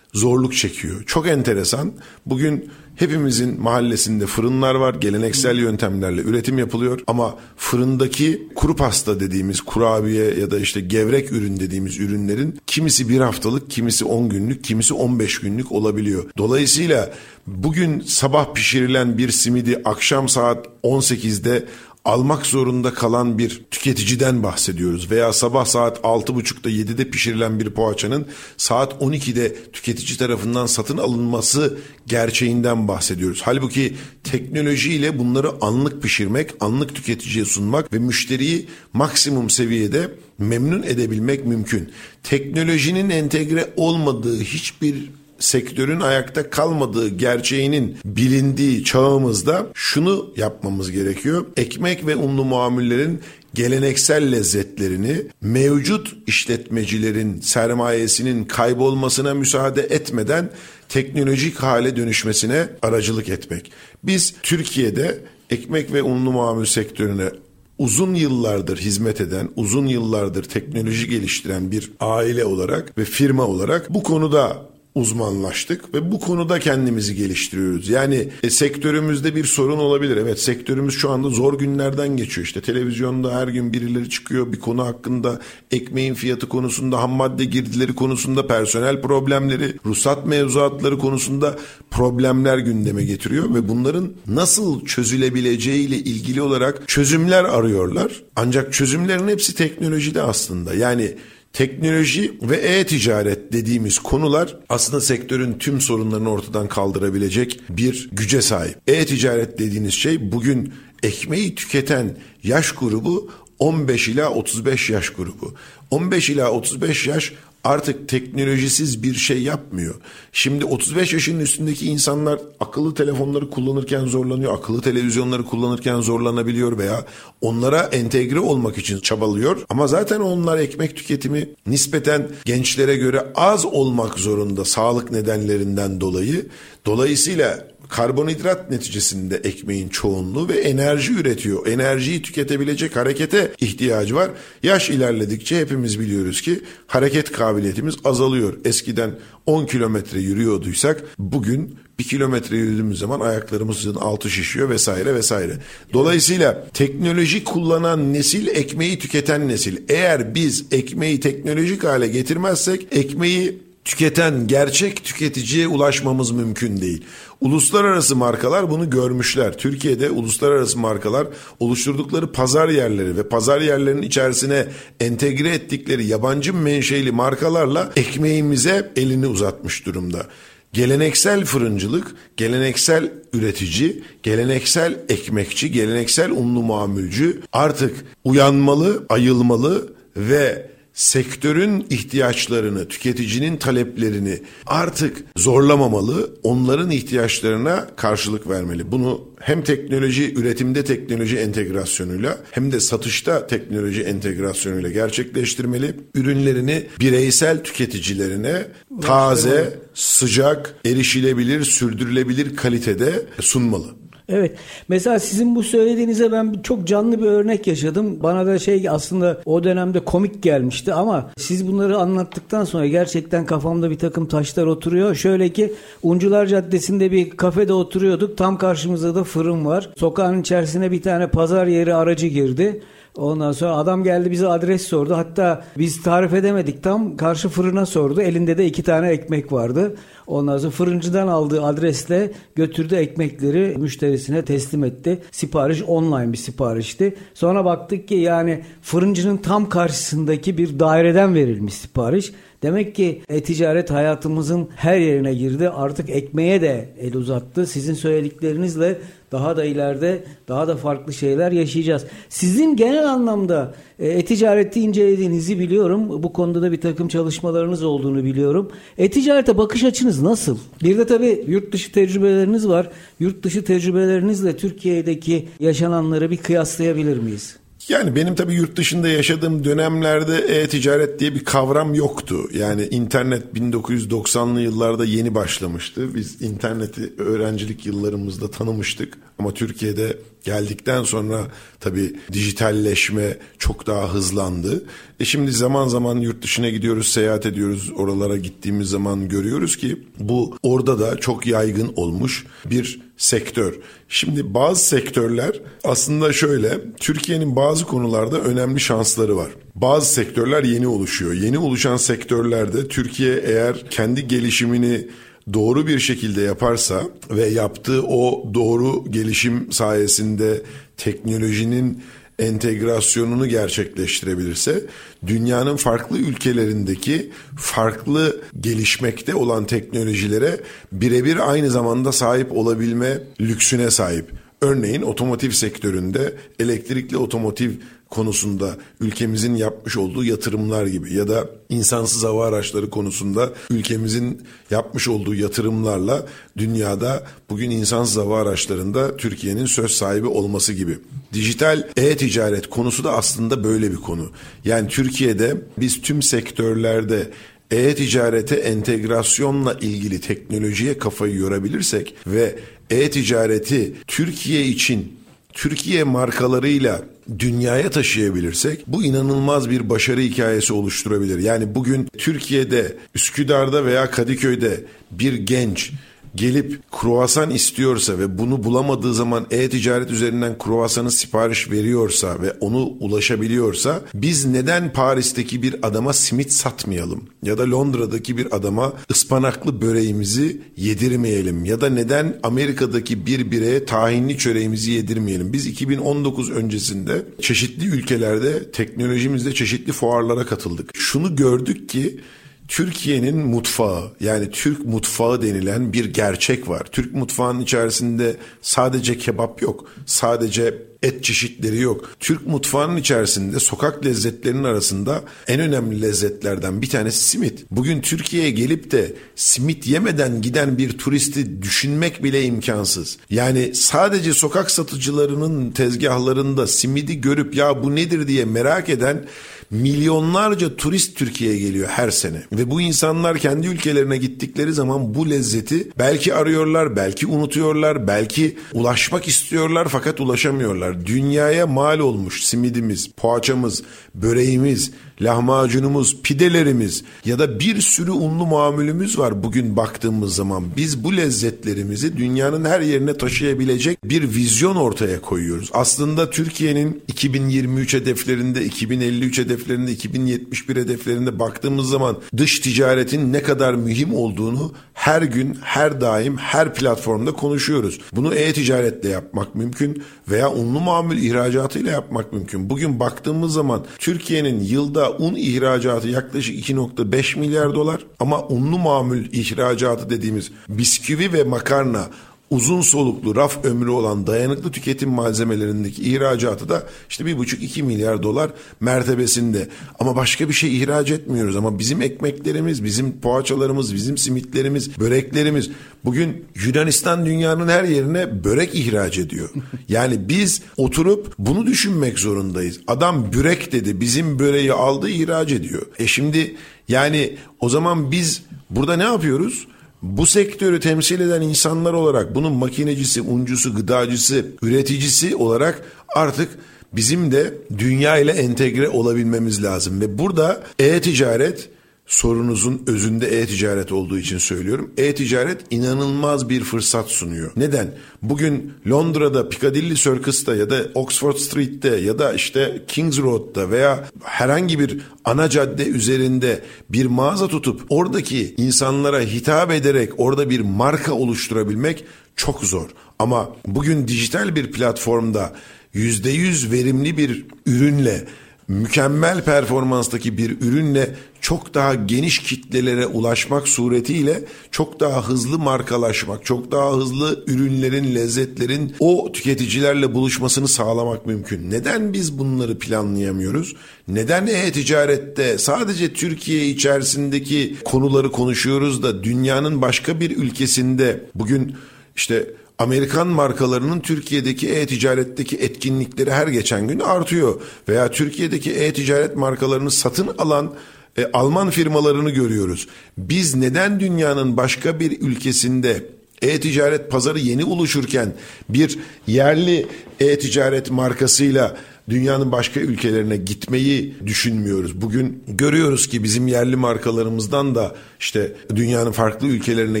zorluk 0.12 0.54
çekiyor. 0.54 1.04
Çok 1.06 1.26
enteresan. 1.26 1.92
Bugün 2.26 2.70
hepimizin 2.96 3.60
mahallesinde 3.60 4.26
fırınlar 4.26 4.74
var. 4.74 4.94
Geleneksel 4.94 5.58
yöntemlerle 5.58 6.22
üretim 6.22 6.58
yapılıyor. 6.58 7.00
Ama 7.06 7.34
fırındaki 7.56 8.48
kuru 8.54 8.76
pasta 8.76 9.20
dediğimiz 9.20 9.60
kurabiye 9.60 10.34
ya 10.34 10.50
da 10.50 10.58
işte 10.58 10.80
gevrek 10.80 11.32
ürün 11.32 11.60
dediğimiz 11.60 11.98
ürünlerin 12.00 12.60
kimisi 12.66 13.08
bir 13.08 13.20
haftalık, 13.20 13.70
kimisi 13.70 14.04
10 14.04 14.28
günlük, 14.28 14.64
kimisi 14.64 14.94
15 14.94 15.40
günlük 15.40 15.72
olabiliyor. 15.72 16.24
Dolayısıyla 16.38 17.12
bugün 17.46 18.00
sabah 18.00 18.54
pişirilen 18.54 19.18
bir 19.18 19.30
simidi 19.30 19.82
akşam 19.84 20.28
saat 20.28 20.66
18'de 20.84 21.64
almak 22.04 22.46
zorunda 22.46 22.94
kalan 22.94 23.38
bir 23.38 23.62
tüketiciden 23.70 24.42
bahsediyoruz. 24.42 25.10
Veya 25.10 25.32
sabah 25.32 25.64
saat 25.64 25.98
6.30'da 25.98 26.70
7'de 26.70 27.10
pişirilen 27.10 27.60
bir 27.60 27.70
poğaçanın 27.70 28.26
saat 28.56 28.92
12'de 28.92 29.56
tüketici 29.72 30.18
tarafından 30.18 30.66
satın 30.66 30.98
alınması 30.98 31.78
gerçeğinden 32.06 32.88
bahsediyoruz. 32.88 33.40
Halbuki 33.44 33.96
teknolojiyle 34.24 35.18
bunları 35.18 35.50
anlık 35.60 36.02
pişirmek, 36.02 36.50
anlık 36.60 36.94
tüketiciye 36.94 37.44
sunmak 37.44 37.92
ve 37.92 37.98
müşteriyi 37.98 38.66
maksimum 38.92 39.50
seviyede 39.50 40.10
memnun 40.38 40.82
edebilmek 40.82 41.46
mümkün. 41.46 41.92
Teknolojinin 42.22 43.10
entegre 43.10 43.72
olmadığı 43.76 44.40
hiçbir 44.40 45.10
sektörün 45.42 46.00
ayakta 46.00 46.50
kalmadığı 46.50 47.08
gerçeğinin 47.08 47.96
bilindiği 48.04 48.84
çağımızda 48.84 49.66
şunu 49.74 50.32
yapmamız 50.36 50.90
gerekiyor. 50.90 51.46
Ekmek 51.56 52.06
ve 52.06 52.16
unlu 52.16 52.44
mamullerin 52.44 53.20
geleneksel 53.54 54.32
lezzetlerini 54.32 55.22
mevcut 55.40 56.16
işletmecilerin 56.26 57.40
sermayesinin 57.40 58.44
kaybolmasına 58.44 59.34
müsaade 59.34 59.82
etmeden 59.82 60.50
teknolojik 60.88 61.56
hale 61.56 61.96
dönüşmesine 61.96 62.68
aracılık 62.82 63.28
etmek. 63.28 63.72
Biz 64.02 64.34
Türkiye'de 64.42 65.18
ekmek 65.50 65.92
ve 65.92 66.02
unlu 66.02 66.32
mamul 66.32 66.64
sektörüne 66.64 67.30
uzun 67.78 68.14
yıllardır 68.14 68.76
hizmet 68.76 69.20
eden, 69.20 69.48
uzun 69.56 69.86
yıllardır 69.86 70.44
teknoloji 70.44 71.08
geliştiren 71.08 71.70
bir 71.70 71.92
aile 72.00 72.44
olarak 72.44 72.98
ve 72.98 73.04
firma 73.04 73.46
olarak 73.46 73.94
bu 73.94 74.02
konuda 74.02 74.71
uzmanlaştık 74.94 75.94
ve 75.94 76.12
bu 76.12 76.20
konuda 76.20 76.60
kendimizi 76.60 77.14
geliştiriyoruz. 77.14 77.88
Yani 77.88 78.28
e, 78.42 78.50
sektörümüzde 78.50 79.36
bir 79.36 79.44
sorun 79.44 79.78
olabilir. 79.78 80.16
Evet 80.16 80.40
sektörümüz 80.40 80.94
şu 80.94 81.10
anda 81.10 81.28
zor 81.28 81.58
günlerden 81.58 82.16
geçiyor. 82.16 82.46
İşte 82.46 82.60
televizyonda 82.60 83.34
her 83.34 83.48
gün 83.48 83.72
birileri 83.72 84.10
çıkıyor 84.10 84.52
bir 84.52 84.60
konu 84.60 84.86
hakkında 84.86 85.40
ekmeğin 85.70 86.14
fiyatı 86.14 86.48
konusunda, 86.48 87.02
ham 87.02 87.10
madde 87.10 87.44
girdileri 87.44 87.94
konusunda, 87.94 88.46
personel 88.46 89.02
problemleri, 89.02 89.74
ruhsat 89.86 90.26
mevzuatları 90.26 90.98
konusunda 90.98 91.58
problemler 91.90 92.58
gündeme 92.58 93.04
getiriyor 93.04 93.54
ve 93.54 93.68
bunların 93.68 94.12
nasıl 94.26 94.84
çözülebileceği 94.84 95.88
ile 95.88 95.96
ilgili 95.96 96.42
olarak 96.42 96.88
çözümler 96.88 97.44
arıyorlar. 97.44 98.22
Ancak 98.36 98.72
çözümlerin 98.72 99.28
hepsi 99.28 99.54
teknolojide 99.54 100.22
aslında. 100.22 100.74
Yani 100.74 101.14
Teknoloji 101.52 102.34
ve 102.42 102.56
e-ticaret 102.56 103.52
dediğimiz 103.52 103.98
konular 103.98 104.56
aslında 104.68 105.00
sektörün 105.00 105.58
tüm 105.58 105.80
sorunlarını 105.80 106.30
ortadan 106.30 106.68
kaldırabilecek 106.68 107.60
bir 107.70 108.08
güce 108.12 108.42
sahip. 108.42 108.76
E-ticaret 108.86 109.58
dediğiniz 109.58 109.94
şey 109.94 110.32
bugün 110.32 110.72
ekmeği 111.02 111.54
tüketen 111.54 112.16
yaş 112.42 112.72
grubu 112.72 113.30
15 113.58 114.08
ila 114.08 114.30
35 114.30 114.90
yaş 114.90 115.10
grubu. 115.10 115.54
15 115.90 116.30
ila 116.30 116.50
35 116.50 117.06
yaş 117.06 117.32
artık 117.64 118.08
teknolojisiz 118.08 119.02
bir 119.02 119.14
şey 119.14 119.42
yapmıyor. 119.42 119.94
Şimdi 120.32 120.64
35 120.64 121.12
yaşının 121.12 121.40
üstündeki 121.40 121.86
insanlar 121.86 122.40
akıllı 122.60 122.94
telefonları 122.94 123.50
kullanırken 123.50 124.06
zorlanıyor, 124.06 124.54
akıllı 124.54 124.82
televizyonları 124.82 125.44
kullanırken 125.44 126.00
zorlanabiliyor 126.00 126.78
veya 126.78 127.04
onlara 127.40 127.80
entegre 127.82 128.40
olmak 128.40 128.78
için 128.78 129.00
çabalıyor. 129.00 129.56
Ama 129.68 129.86
zaten 129.86 130.20
onlar 130.20 130.58
ekmek 130.58 130.96
tüketimi 130.96 131.48
nispeten 131.66 132.28
gençlere 132.44 132.96
göre 132.96 133.26
az 133.34 133.64
olmak 133.64 134.18
zorunda 134.18 134.64
sağlık 134.64 135.12
nedenlerinden 135.12 136.00
dolayı. 136.00 136.46
Dolayısıyla 136.86 137.71
karbonhidrat 137.92 138.70
neticesinde 138.70 139.36
ekmeğin 139.36 139.88
çoğunluğu 139.88 140.48
ve 140.48 140.58
enerji 140.58 141.12
üretiyor. 141.12 141.66
Enerjiyi 141.66 142.22
tüketebilecek 142.22 142.96
harekete 142.96 143.52
ihtiyacı 143.60 144.14
var. 144.14 144.30
Yaş 144.62 144.90
ilerledikçe 144.90 145.60
hepimiz 145.60 146.00
biliyoruz 146.00 146.40
ki 146.40 146.60
hareket 146.86 147.32
kabiliyetimiz 147.32 147.94
azalıyor. 148.04 148.54
Eskiden 148.64 149.10
10 149.46 149.66
kilometre 149.66 150.20
yürüyorduysak 150.20 151.02
bugün 151.18 151.76
bir 151.98 152.04
kilometre 152.04 152.56
yürüdüğümüz 152.56 152.98
zaman 152.98 153.20
ayaklarımızın 153.20 153.94
altı 153.94 154.30
şişiyor 154.30 154.70
vesaire 154.70 155.14
vesaire. 155.14 155.58
Dolayısıyla 155.92 156.66
teknoloji 156.74 157.44
kullanan 157.44 158.12
nesil 158.12 158.46
ekmeği 158.46 158.98
tüketen 158.98 159.48
nesil. 159.48 159.76
Eğer 159.88 160.34
biz 160.34 160.64
ekmeği 160.70 161.20
teknolojik 161.20 161.84
hale 161.84 162.08
getirmezsek 162.08 162.86
ekmeği 162.90 163.62
tüketen 163.84 164.46
gerçek 164.46 165.04
tüketiciye 165.04 165.68
ulaşmamız 165.68 166.30
mümkün 166.30 166.80
değil. 166.80 167.04
Uluslararası 167.42 168.16
markalar 168.16 168.70
bunu 168.70 168.90
görmüşler. 168.90 169.58
Türkiye'de 169.58 170.10
uluslararası 170.10 170.78
markalar 170.78 171.26
oluşturdukları 171.60 172.32
pazar 172.32 172.68
yerleri 172.68 173.16
ve 173.16 173.28
pazar 173.28 173.60
yerlerinin 173.60 174.02
içerisine 174.02 174.66
entegre 175.00 175.48
ettikleri 175.48 176.06
yabancı 176.06 176.54
menşeli 176.54 177.12
markalarla 177.12 177.92
ekmeğimize 177.96 178.92
elini 178.96 179.26
uzatmış 179.26 179.86
durumda. 179.86 180.26
Geleneksel 180.72 181.44
fırıncılık, 181.44 182.14
geleneksel 182.36 183.12
üretici, 183.32 184.02
geleneksel 184.22 184.98
ekmekçi, 185.08 185.72
geleneksel 185.72 186.30
unlu 186.30 186.62
mamulcü 186.62 187.42
artık 187.52 188.04
uyanmalı, 188.24 189.06
ayılmalı 189.08 189.92
ve 190.16 190.71
sektörün 190.94 191.86
ihtiyaçlarını, 191.90 192.88
tüketicinin 192.88 193.56
taleplerini 193.56 194.38
artık 194.66 195.24
zorlamamalı, 195.36 196.36
onların 196.42 196.90
ihtiyaçlarına 196.90 197.86
karşılık 197.96 198.48
vermeli. 198.48 198.92
Bunu 198.92 199.28
hem 199.40 199.64
teknoloji, 199.64 200.34
üretimde 200.34 200.84
teknoloji 200.84 201.36
entegrasyonuyla 201.36 202.38
hem 202.50 202.72
de 202.72 202.80
satışta 202.80 203.46
teknoloji 203.46 204.02
entegrasyonuyla 204.02 204.90
gerçekleştirmeli. 204.90 205.96
Ürünlerini 206.14 206.86
bireysel 207.00 207.64
tüketicilerine 207.64 208.66
taze, 209.02 209.78
sıcak, 209.94 210.74
erişilebilir, 210.86 211.64
sürdürülebilir 211.64 212.56
kalitede 212.56 213.26
sunmalı. 213.40 214.01
Evet. 214.32 214.56
Mesela 214.88 215.18
sizin 215.18 215.56
bu 215.56 215.62
söylediğinize 215.62 216.32
ben 216.32 216.54
çok 216.62 216.86
canlı 216.86 217.18
bir 217.18 217.26
örnek 217.26 217.66
yaşadım. 217.66 218.18
Bana 218.22 218.46
da 218.46 218.58
şey 218.58 218.88
aslında 218.88 219.40
o 219.44 219.64
dönemde 219.64 220.00
komik 220.00 220.42
gelmişti 220.42 220.94
ama 220.94 221.30
siz 221.36 221.68
bunları 221.68 221.98
anlattıktan 221.98 222.64
sonra 222.64 222.86
gerçekten 222.86 223.46
kafamda 223.46 223.90
bir 223.90 223.98
takım 223.98 224.26
taşlar 224.26 224.66
oturuyor. 224.66 225.14
Şöyle 225.14 225.48
ki 225.48 225.72
Uncular 226.02 226.46
Caddesi'nde 226.46 227.12
bir 227.12 227.30
kafede 227.30 227.72
oturuyorduk. 227.72 228.38
Tam 228.38 228.58
karşımızda 228.58 229.14
da 229.14 229.24
fırın 229.24 229.66
var. 229.66 229.90
Sokağın 229.96 230.40
içerisine 230.40 230.90
bir 230.90 231.02
tane 231.02 231.26
pazar 231.26 231.66
yeri 231.66 231.94
aracı 231.94 232.26
girdi. 232.26 232.82
Ondan 233.16 233.52
sonra 233.52 233.76
adam 233.76 234.04
geldi 234.04 234.30
bize 234.30 234.48
adres 234.48 234.86
sordu. 234.86 235.16
Hatta 235.16 235.64
biz 235.78 236.02
tarif 236.02 236.34
edemedik 236.34 236.82
tam. 236.82 237.16
Karşı 237.16 237.48
fırına 237.48 237.86
sordu. 237.86 238.22
Elinde 238.22 238.58
de 238.58 238.66
iki 238.66 238.82
tane 238.82 239.08
ekmek 239.08 239.52
vardı. 239.52 239.96
Ondan 240.26 240.58
sonra 240.58 240.70
fırıncıdan 240.70 241.28
aldığı 241.28 241.62
adresle 241.62 242.32
götürdü 242.54 242.94
ekmekleri 242.94 243.76
müşterisine 243.78 244.44
teslim 244.44 244.84
etti. 244.84 245.22
Sipariş 245.30 245.82
online 245.82 246.32
bir 246.32 246.38
siparişti. 246.38 247.16
Sonra 247.34 247.64
baktık 247.64 248.08
ki 248.08 248.14
yani 248.14 248.64
fırıncının 248.82 249.36
tam 249.36 249.68
karşısındaki 249.68 250.58
bir 250.58 250.78
daireden 250.78 251.34
verilmiş 251.34 251.74
sipariş. 251.74 252.32
Demek 252.62 252.94
ki 252.94 253.22
e-ticaret 253.28 253.90
hayatımızın 253.90 254.68
her 254.76 254.98
yerine 254.98 255.34
girdi. 255.34 255.68
Artık 255.68 256.10
ekmeğe 256.10 256.62
de 256.62 256.88
el 257.00 257.16
uzattı. 257.16 257.66
Sizin 257.66 257.94
söylediklerinizle 257.94 258.98
daha 259.32 259.56
da 259.56 259.64
ileride 259.64 260.24
daha 260.48 260.68
da 260.68 260.76
farklı 260.76 261.12
şeyler 261.12 261.52
yaşayacağız. 261.52 262.04
Sizin 262.28 262.76
genel 262.76 263.10
anlamda 263.10 263.74
e, 263.98 264.08
e-ticareti 264.08 264.80
incelediğinizi 264.80 265.58
biliyorum. 265.58 266.22
Bu 266.22 266.32
konuda 266.32 266.62
da 266.62 266.72
bir 266.72 266.80
takım 266.80 267.08
çalışmalarınız 267.08 267.82
olduğunu 267.82 268.24
biliyorum. 268.24 268.70
E-ticarete 268.98 269.58
bakış 269.58 269.84
açınız 269.84 270.22
nasıl? 270.22 270.58
Bir 270.82 270.98
de 270.98 271.06
tabii 271.06 271.44
yurt 271.46 271.72
dışı 271.72 271.92
tecrübeleriniz 271.92 272.68
var. 272.68 272.90
Yurt 273.20 273.42
dışı 273.42 273.64
tecrübelerinizle 273.64 274.56
Türkiye'deki 274.56 275.48
yaşananları 275.60 276.30
bir 276.30 276.36
kıyaslayabilir 276.36 277.16
miyiz? 277.18 277.61
Yani 277.88 278.16
benim 278.16 278.34
tabii 278.34 278.54
yurt 278.54 278.76
dışında 278.76 279.08
yaşadığım 279.08 279.64
dönemlerde 279.64 280.38
e-ticaret 280.38 281.20
diye 281.20 281.34
bir 281.34 281.44
kavram 281.44 281.94
yoktu. 281.94 282.48
Yani 282.54 282.86
internet 282.86 283.44
1990'lı 283.54 284.60
yıllarda 284.60 285.04
yeni 285.04 285.34
başlamıştı. 285.34 286.14
Biz 286.14 286.42
interneti 286.42 287.12
öğrencilik 287.18 287.86
yıllarımızda 287.86 288.50
tanımıştık. 288.50 289.18
Ama 289.38 289.54
Türkiye'de 289.54 290.18
geldikten 290.44 291.04
sonra 291.04 291.46
tabii 291.80 292.16
dijitalleşme 292.32 293.38
çok 293.58 293.86
daha 293.86 294.14
hızlandı. 294.14 294.84
E 295.20 295.24
şimdi 295.24 295.52
zaman 295.52 295.88
zaman 295.88 296.16
yurt 296.16 296.42
dışına 296.42 296.68
gidiyoruz, 296.68 297.08
seyahat 297.08 297.46
ediyoruz. 297.46 297.92
Oralara 297.96 298.36
gittiğimiz 298.36 298.88
zaman 298.88 299.28
görüyoruz 299.28 299.76
ki 299.76 299.96
bu 300.18 300.56
orada 300.62 301.00
da 301.00 301.16
çok 301.16 301.46
yaygın 301.46 301.92
olmuş 301.96 302.46
bir 302.64 303.00
sektör. 303.22 303.74
Şimdi 304.08 304.54
bazı 304.54 304.84
sektörler 304.84 305.60
aslında 305.84 306.32
şöyle 306.32 306.70
Türkiye'nin 307.00 307.56
bazı 307.56 307.84
konularda 307.84 308.40
önemli 308.40 308.80
şansları 308.80 309.36
var. 309.36 309.48
Bazı 309.74 310.12
sektörler 310.12 310.64
yeni 310.64 310.86
oluşuyor. 310.86 311.32
Yeni 311.32 311.58
oluşan 311.58 311.96
sektörlerde 311.96 312.88
Türkiye 312.88 313.36
eğer 313.36 313.90
kendi 313.90 314.28
gelişimini 314.28 315.08
doğru 315.52 315.86
bir 315.86 315.98
şekilde 315.98 316.40
yaparsa 316.40 317.02
ve 317.30 317.46
yaptığı 317.46 318.02
o 318.02 318.54
doğru 318.54 319.04
gelişim 319.10 319.72
sayesinde 319.72 320.62
teknolojinin 320.96 322.02
entegrasyonunu 322.42 323.46
gerçekleştirebilirse 323.46 324.84
dünyanın 325.26 325.76
farklı 325.76 326.18
ülkelerindeki 326.18 327.30
farklı 327.56 328.40
gelişmekte 328.60 329.34
olan 329.34 329.64
teknolojilere 329.64 330.60
birebir 330.92 331.50
aynı 331.50 331.70
zamanda 331.70 332.12
sahip 332.12 332.52
olabilme 332.52 333.20
lüksüne 333.40 333.90
sahip. 333.90 334.30
Örneğin 334.62 335.02
otomotiv 335.02 335.50
sektöründe 335.50 336.34
elektrikli 336.58 337.16
otomotiv 337.16 337.70
konusunda 338.12 338.76
ülkemizin 339.00 339.54
yapmış 339.54 339.96
olduğu 339.96 340.24
yatırımlar 340.24 340.86
gibi 340.86 341.14
ya 341.14 341.28
da 341.28 341.46
insansız 341.68 342.24
hava 342.24 342.46
araçları 342.46 342.90
konusunda 342.90 343.52
ülkemizin 343.70 344.42
yapmış 344.70 345.08
olduğu 345.08 345.34
yatırımlarla 345.34 346.26
dünyada 346.56 347.26
bugün 347.50 347.70
insansız 347.70 348.16
hava 348.16 348.40
araçlarında 348.42 349.16
Türkiye'nin 349.16 349.66
söz 349.66 349.90
sahibi 349.90 350.26
olması 350.26 350.72
gibi. 350.72 350.98
Dijital 351.32 351.88
e-ticaret 351.96 352.70
konusu 352.70 353.04
da 353.04 353.12
aslında 353.12 353.64
böyle 353.64 353.90
bir 353.90 353.96
konu. 353.96 354.30
Yani 354.64 354.88
Türkiye'de 354.88 355.56
biz 355.78 356.02
tüm 356.02 356.22
sektörlerde 356.22 357.30
e-ticarete 357.70 358.54
entegrasyonla 358.54 359.74
ilgili 359.74 360.20
teknolojiye 360.20 360.98
kafayı 360.98 361.36
yorabilirsek 361.36 362.14
ve 362.26 362.58
e-ticareti 362.90 363.94
Türkiye 364.06 364.66
için 364.66 365.21
Türkiye 365.52 366.04
markalarıyla 366.04 367.02
dünyaya 367.38 367.90
taşıyabilirsek 367.90 368.86
bu 368.86 369.04
inanılmaz 369.04 369.70
bir 369.70 369.90
başarı 369.90 370.20
hikayesi 370.20 370.72
oluşturabilir. 370.72 371.38
Yani 371.38 371.74
bugün 371.74 372.08
Türkiye'de 372.18 372.96
Üsküdar'da 373.14 373.84
veya 373.84 374.10
Kadıköy'de 374.10 374.84
bir 375.10 375.34
genç 375.34 375.92
gelip 376.34 376.92
kruvasan 376.92 377.50
istiyorsa 377.50 378.18
ve 378.18 378.38
bunu 378.38 378.64
bulamadığı 378.64 379.14
zaman 379.14 379.46
e-ticaret 379.50 380.10
üzerinden 380.10 380.58
kruvasanı 380.58 381.10
sipariş 381.10 381.70
veriyorsa 381.70 382.42
ve 382.42 382.52
onu 382.60 382.78
ulaşabiliyorsa 383.00 384.00
biz 384.14 384.44
neden 384.44 384.92
Paris'teki 384.92 385.62
bir 385.62 385.76
adama 385.82 386.12
simit 386.12 386.52
satmayalım 386.52 387.22
ya 387.42 387.58
da 387.58 387.70
Londra'daki 387.70 388.36
bir 388.36 388.56
adama 388.56 388.92
ıspanaklı 389.10 389.82
böreğimizi 389.82 390.60
yedirmeyelim 390.76 391.64
ya 391.64 391.80
da 391.80 391.88
neden 391.88 392.38
Amerika'daki 392.42 393.26
bir 393.26 393.50
bireye 393.50 393.84
tahinli 393.84 394.38
çöreğimizi 394.38 394.90
yedirmeyelim. 394.90 395.52
Biz 395.52 395.66
2019 395.66 396.50
öncesinde 396.50 397.26
çeşitli 397.40 397.86
ülkelerde 397.86 398.70
teknolojimizde 398.70 399.54
çeşitli 399.54 399.92
fuarlara 399.92 400.46
katıldık. 400.46 400.90
Şunu 400.94 401.36
gördük 401.36 401.88
ki 401.88 402.20
Türkiye'nin 402.68 403.36
mutfağı 403.36 404.12
yani 404.20 404.50
Türk 404.50 404.86
mutfağı 404.86 405.42
denilen 405.42 405.92
bir 405.92 406.04
gerçek 406.04 406.68
var. 406.68 406.86
Türk 406.92 407.14
mutfağının 407.14 407.60
içerisinde 407.60 408.36
sadece 408.62 409.18
kebap 409.18 409.62
yok. 409.62 409.90
Sadece 410.06 410.74
et 411.02 411.24
çeşitleri 411.24 411.80
yok. 411.80 412.10
Türk 412.20 412.46
mutfağının 412.46 412.96
içerisinde 412.96 413.60
sokak 413.60 414.06
lezzetlerinin 414.06 414.64
arasında 414.64 415.22
en 415.48 415.60
önemli 415.60 416.02
lezzetlerden 416.02 416.82
bir 416.82 416.90
tanesi 416.90 417.24
simit. 417.24 417.64
Bugün 417.70 418.00
Türkiye'ye 418.00 418.50
gelip 418.50 418.90
de 418.90 419.14
simit 419.36 419.86
yemeden 419.86 420.42
giden 420.42 420.78
bir 420.78 420.98
turisti 420.98 421.62
düşünmek 421.62 422.24
bile 422.24 422.44
imkansız. 422.44 423.18
Yani 423.30 423.74
sadece 423.74 424.34
sokak 424.34 424.70
satıcılarının 424.70 425.70
tezgahlarında 425.70 426.66
simidi 426.66 427.20
görüp 427.20 427.54
ya 427.54 427.84
bu 427.84 427.94
nedir 427.96 428.28
diye 428.28 428.44
merak 428.44 428.88
eden 428.88 429.24
milyonlarca 429.72 430.76
turist 430.76 431.16
Türkiye'ye 431.16 431.58
geliyor 431.58 431.88
her 431.88 432.10
sene. 432.10 432.42
Ve 432.52 432.70
bu 432.70 432.80
insanlar 432.80 433.38
kendi 433.38 433.66
ülkelerine 433.66 434.16
gittikleri 434.16 434.72
zaman 434.72 435.14
bu 435.14 435.30
lezzeti 435.30 435.88
belki 435.98 436.34
arıyorlar, 436.34 436.96
belki 436.96 437.26
unutuyorlar, 437.26 438.06
belki 438.06 438.58
ulaşmak 438.72 439.28
istiyorlar 439.28 439.88
fakat 439.88 440.20
ulaşamıyorlar. 440.20 441.06
Dünyaya 441.06 441.66
mal 441.66 441.98
olmuş 441.98 442.44
simidimiz, 442.44 443.10
poğaçamız, 443.16 443.82
böreğimiz, 444.14 444.90
lahmacunumuz, 445.22 446.22
pidelerimiz 446.22 447.04
ya 447.24 447.38
da 447.38 447.60
bir 447.60 447.80
sürü 447.80 448.10
unlu 448.10 448.46
mamulümüz 448.46 449.18
var 449.18 449.42
bugün 449.42 449.76
baktığımız 449.76 450.34
zaman. 450.34 450.64
Biz 450.76 451.04
bu 451.04 451.16
lezzetlerimizi 451.16 452.16
dünyanın 452.16 452.64
her 452.64 452.80
yerine 452.80 453.16
taşıyabilecek 453.16 453.98
bir 454.04 454.22
vizyon 454.22 454.76
ortaya 454.76 455.20
koyuyoruz. 455.20 455.70
Aslında 455.72 456.30
Türkiye'nin 456.30 457.02
2023 457.08 457.94
hedeflerinde, 457.94 458.64
2053 458.64 459.38
hedeflerinde, 459.38 459.92
2071 459.92 460.76
hedeflerinde 460.76 461.38
baktığımız 461.38 461.88
zaman 461.88 462.16
dış 462.36 462.60
ticaretin 462.60 463.32
ne 463.32 463.42
kadar 463.42 463.74
mühim 463.74 464.14
olduğunu 464.14 464.72
her 464.94 465.22
gün, 465.22 465.58
her 465.62 466.00
daim, 466.00 466.36
her 466.36 466.74
platformda 466.74 467.32
konuşuyoruz. 467.32 468.00
Bunu 468.12 468.34
e-ticaretle 468.34 469.08
yapmak 469.08 469.54
mümkün 469.54 470.02
veya 470.30 470.50
unlu 470.50 470.80
mamul 470.80 471.16
ihracatıyla 471.16 471.92
yapmak 471.92 472.32
mümkün. 472.32 472.70
Bugün 472.70 473.00
baktığımız 473.00 473.52
zaman 473.52 473.84
Türkiye'nin 473.98 474.60
yılda 474.60 475.11
un 475.18 475.34
ihracatı 475.34 476.08
yaklaşık 476.08 476.70
2.5 476.70 477.38
milyar 477.38 477.74
dolar 477.74 478.06
ama 478.20 478.40
unlu 478.46 478.78
mamul 478.78 479.18
ihracatı 479.32 480.10
dediğimiz 480.10 480.50
bisküvi 480.68 481.32
ve 481.32 481.44
makarna 481.44 482.06
uzun 482.52 482.80
soluklu 482.80 483.36
raf 483.36 483.64
ömrü 483.64 483.90
olan 483.90 484.26
dayanıklı 484.26 484.70
tüketim 484.72 485.10
malzemelerindeki 485.10 486.02
ihracatı 486.02 486.68
da 486.68 486.86
işte 487.10 487.26
bir 487.26 487.38
buçuk 487.38 487.62
iki 487.62 487.82
milyar 487.82 488.22
dolar 488.22 488.50
mertebesinde. 488.80 489.68
Ama 489.98 490.16
başka 490.16 490.48
bir 490.48 490.54
şey 490.54 490.78
ihraç 490.78 491.10
etmiyoruz 491.10 491.56
ama 491.56 491.78
bizim 491.78 492.02
ekmeklerimiz, 492.02 492.84
bizim 492.84 493.20
poğaçalarımız, 493.20 493.94
bizim 493.94 494.18
simitlerimiz, 494.18 495.00
böreklerimiz 495.00 495.70
bugün 496.04 496.44
Yunanistan 496.54 497.26
dünyanın 497.26 497.68
her 497.68 497.84
yerine 497.84 498.44
börek 498.44 498.74
ihraç 498.74 499.18
ediyor. 499.18 499.48
Yani 499.88 500.28
biz 500.28 500.62
oturup 500.76 501.34
bunu 501.38 501.66
düşünmek 501.66 502.18
zorundayız. 502.18 502.80
Adam 502.86 503.32
börek 503.32 503.72
dedi 503.72 504.00
bizim 504.00 504.38
böreği 504.38 504.72
aldı 504.72 505.08
ihraç 505.08 505.52
ediyor. 505.52 505.82
E 505.98 506.06
şimdi 506.06 506.56
yani 506.88 507.36
o 507.60 507.68
zaman 507.68 508.10
biz 508.10 508.42
burada 508.70 508.96
ne 508.96 509.02
yapıyoruz? 509.02 509.66
Bu 510.02 510.26
sektörü 510.26 510.80
temsil 510.80 511.20
eden 511.20 511.42
insanlar 511.42 511.92
olarak 511.92 512.34
bunun 512.34 512.52
makinecisi, 512.52 513.22
uncusu, 513.22 513.74
gıdacısı, 513.74 514.46
üreticisi 514.62 515.36
olarak 515.36 515.82
artık 516.08 516.48
bizim 516.92 517.32
de 517.32 517.54
dünya 517.78 518.18
ile 518.18 518.32
entegre 518.32 518.88
olabilmemiz 518.88 519.62
lazım. 519.62 520.00
Ve 520.00 520.18
burada 520.18 520.62
e-ticaret 520.78 521.68
sorunuzun 522.12 522.82
özünde 522.86 523.40
e-ticaret 523.40 523.92
olduğu 523.92 524.18
için 524.18 524.38
söylüyorum. 524.38 524.90
E-ticaret 524.96 525.60
inanılmaz 525.70 526.48
bir 526.48 526.64
fırsat 526.64 527.08
sunuyor. 527.08 527.52
Neden? 527.56 527.94
Bugün 528.22 528.72
Londra'da 528.90 529.48
Piccadilly 529.48 529.94
Circus'ta 529.94 530.54
ya 530.56 530.70
da 530.70 530.76
Oxford 530.94 531.36
Street'te 531.36 531.96
ya 531.96 532.18
da 532.18 532.32
işte 532.32 532.84
Kings 532.88 533.18
Road'da 533.18 533.70
veya 533.70 534.08
herhangi 534.22 534.78
bir 534.78 535.00
ana 535.24 535.50
cadde 535.50 535.84
üzerinde 535.84 536.62
bir 536.90 537.06
mağaza 537.06 537.48
tutup 537.48 537.82
oradaki 537.88 538.54
insanlara 538.56 539.20
hitap 539.20 539.72
ederek 539.72 540.12
orada 540.16 540.50
bir 540.50 540.60
marka 540.60 541.12
oluşturabilmek 541.12 542.04
çok 542.36 542.64
zor. 542.64 542.88
Ama 543.18 543.50
bugün 543.66 544.08
dijital 544.08 544.56
bir 544.56 544.72
platformda 544.72 545.52
%100 545.94 546.70
verimli 546.70 547.16
bir 547.16 547.46
ürünle 547.66 548.24
mükemmel 548.72 549.44
performanstaki 549.44 550.38
bir 550.38 550.60
ürünle 550.60 551.14
çok 551.40 551.74
daha 551.74 551.94
geniş 551.94 552.38
kitlelere 552.38 553.06
ulaşmak 553.06 553.68
suretiyle 553.68 554.44
çok 554.70 555.00
daha 555.00 555.28
hızlı 555.28 555.58
markalaşmak, 555.58 556.44
çok 556.44 556.72
daha 556.72 556.96
hızlı 556.96 557.44
ürünlerin, 557.46 558.14
lezzetlerin 558.14 558.94
o 558.98 559.32
tüketicilerle 559.32 560.14
buluşmasını 560.14 560.68
sağlamak 560.68 561.26
mümkün. 561.26 561.70
Neden 561.70 562.12
biz 562.12 562.38
bunları 562.38 562.78
planlayamıyoruz? 562.78 563.76
Neden 564.08 564.46
e-ticarette 564.46 565.58
sadece 565.58 566.12
Türkiye 566.12 566.66
içerisindeki 566.66 567.76
konuları 567.84 568.32
konuşuyoruz 568.32 569.02
da 569.02 569.24
dünyanın 569.24 569.82
başka 569.82 570.20
bir 570.20 570.36
ülkesinde 570.36 571.24
bugün 571.34 571.76
işte 572.16 572.54
Amerikan 572.82 573.26
markalarının 573.26 574.00
Türkiye'deki 574.00 574.68
e-ticaretteki 574.68 575.56
etkinlikleri 575.56 576.32
her 576.32 576.46
geçen 576.46 576.88
gün 576.88 577.00
artıyor. 577.00 577.60
Veya 577.88 578.10
Türkiye'deki 578.10 578.72
e-ticaret 578.72 579.36
markalarını 579.36 579.90
satın 579.90 580.30
alan 580.38 580.74
e, 581.18 581.30
Alman 581.32 581.70
firmalarını 581.70 582.30
görüyoruz. 582.30 582.88
Biz 583.18 583.54
neden 583.54 584.00
dünyanın 584.00 584.56
başka 584.56 585.00
bir 585.00 585.20
ülkesinde 585.20 586.06
e-ticaret 586.42 587.10
pazarı 587.10 587.38
yeni 587.38 587.64
oluşurken 587.64 588.32
bir 588.68 588.98
yerli 589.26 589.86
e-ticaret 590.20 590.90
markasıyla 590.90 591.76
dünyanın 592.12 592.52
başka 592.52 592.80
ülkelerine 592.80 593.36
gitmeyi 593.36 594.14
düşünmüyoruz. 594.26 595.00
Bugün 595.02 595.42
görüyoruz 595.48 596.06
ki 596.06 596.22
bizim 596.22 596.48
yerli 596.48 596.76
markalarımızdan 596.76 597.74
da 597.74 597.94
işte 598.20 598.52
dünyanın 598.74 599.12
farklı 599.12 599.46
ülkelerine 599.46 600.00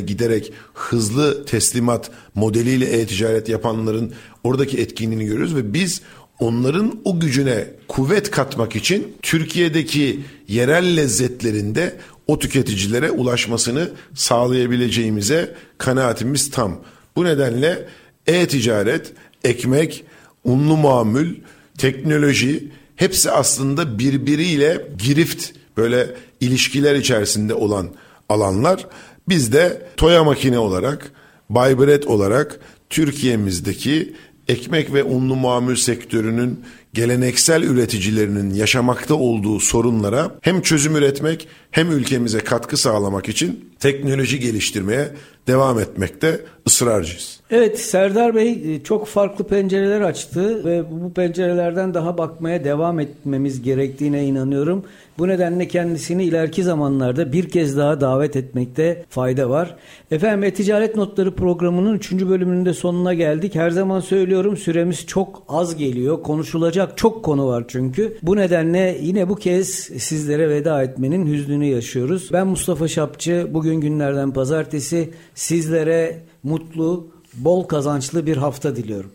giderek 0.00 0.52
hızlı 0.74 1.44
teslimat 1.44 2.10
modeliyle 2.34 2.86
e-ticaret 2.86 3.48
yapanların 3.48 4.12
oradaki 4.44 4.78
etkinliğini 4.78 5.24
görüyoruz 5.24 5.56
ve 5.56 5.74
biz 5.74 6.02
onların 6.38 7.00
o 7.04 7.20
gücüne 7.20 7.66
kuvvet 7.88 8.30
katmak 8.30 8.76
için 8.76 9.12
Türkiye'deki 9.22 10.20
yerel 10.48 10.96
lezzetlerinde 10.96 11.96
o 12.26 12.38
tüketicilere 12.38 13.10
ulaşmasını 13.10 13.90
sağlayabileceğimize 14.14 15.54
kanaatimiz 15.78 16.50
tam. 16.50 16.80
Bu 17.16 17.24
nedenle 17.24 17.88
e-ticaret, 18.26 19.12
ekmek, 19.44 20.04
unlu 20.44 20.76
mamül, 20.76 21.34
teknoloji 21.78 22.68
hepsi 22.96 23.30
aslında 23.30 23.98
birbiriyle 23.98 24.86
girift 24.98 25.50
böyle 25.76 26.14
ilişkiler 26.40 26.94
içerisinde 26.94 27.54
olan 27.54 27.88
alanlar. 28.28 28.86
Biz 29.28 29.52
de 29.52 29.86
Toya 29.96 30.24
Makine 30.24 30.58
olarak, 30.58 31.12
Baybret 31.50 32.06
olarak 32.06 32.60
Türkiye'mizdeki 32.90 34.14
ekmek 34.48 34.94
ve 34.94 35.04
unlu 35.04 35.36
mamul 35.36 35.74
sektörünün 35.74 36.60
geleneksel 36.94 37.62
üreticilerinin 37.62 38.54
yaşamakta 38.54 39.14
olduğu 39.14 39.60
sorunlara 39.60 40.38
hem 40.42 40.62
çözüm 40.62 40.96
üretmek 40.96 41.48
hem 41.70 41.92
ülkemize 41.92 42.38
katkı 42.38 42.76
sağlamak 42.76 43.28
için 43.28 43.72
teknoloji 43.80 44.40
geliştirmeye 44.40 45.10
devam 45.46 45.78
etmekte 45.78 46.40
ısrarcıyız. 46.66 47.40
Evet 47.50 47.80
Serdar 47.80 48.34
Bey 48.34 48.74
e, 48.74 48.82
çok 48.82 49.06
farklı 49.06 49.44
pencereler 49.44 50.00
açtı 50.00 50.64
ve 50.64 50.84
bu 50.90 51.12
pencerelerden 51.12 51.94
daha 51.94 52.18
bakmaya 52.18 52.64
devam 52.64 53.00
etmemiz 53.00 53.62
gerektiğine 53.62 54.24
inanıyorum. 54.24 54.84
Bu 55.18 55.28
nedenle 55.28 55.68
kendisini 55.68 56.24
ileriki 56.24 56.62
zamanlarda 56.62 57.32
bir 57.32 57.48
kez 57.48 57.76
daha 57.76 58.00
davet 58.00 58.36
etmekte 58.36 59.04
fayda 59.08 59.50
var. 59.50 59.76
Efendim 60.10 60.44
E-Ticaret 60.44 60.96
Notları 60.96 61.34
programının 61.34 61.94
3. 61.94 62.12
bölümünün 62.12 62.66
de 62.66 62.74
sonuna 62.74 63.14
geldik. 63.14 63.54
Her 63.54 63.70
zaman 63.70 64.00
söylüyorum 64.00 64.56
süremiz 64.56 65.06
çok 65.06 65.42
az 65.48 65.76
geliyor. 65.76 66.22
Konuşulacak 66.22 66.98
çok 66.98 67.24
konu 67.24 67.46
var 67.46 67.64
çünkü. 67.68 68.16
Bu 68.22 68.36
nedenle 68.36 68.98
yine 69.02 69.28
bu 69.28 69.36
kez 69.36 69.68
sizlere 69.98 70.48
veda 70.48 70.82
etmenin 70.82 71.26
hüznünü 71.26 71.64
yaşıyoruz. 71.64 72.30
Ben 72.32 72.46
Mustafa 72.46 72.88
Şapçı. 72.88 73.46
Bugün 73.50 73.74
günlerden 73.74 74.32
pazartesi 74.32 75.10
sizlere 75.34 76.24
mutlu, 76.42 77.10
bol 77.34 77.64
kazançlı 77.64 78.26
bir 78.26 78.36
hafta 78.36 78.76
diliyorum. 78.76 79.12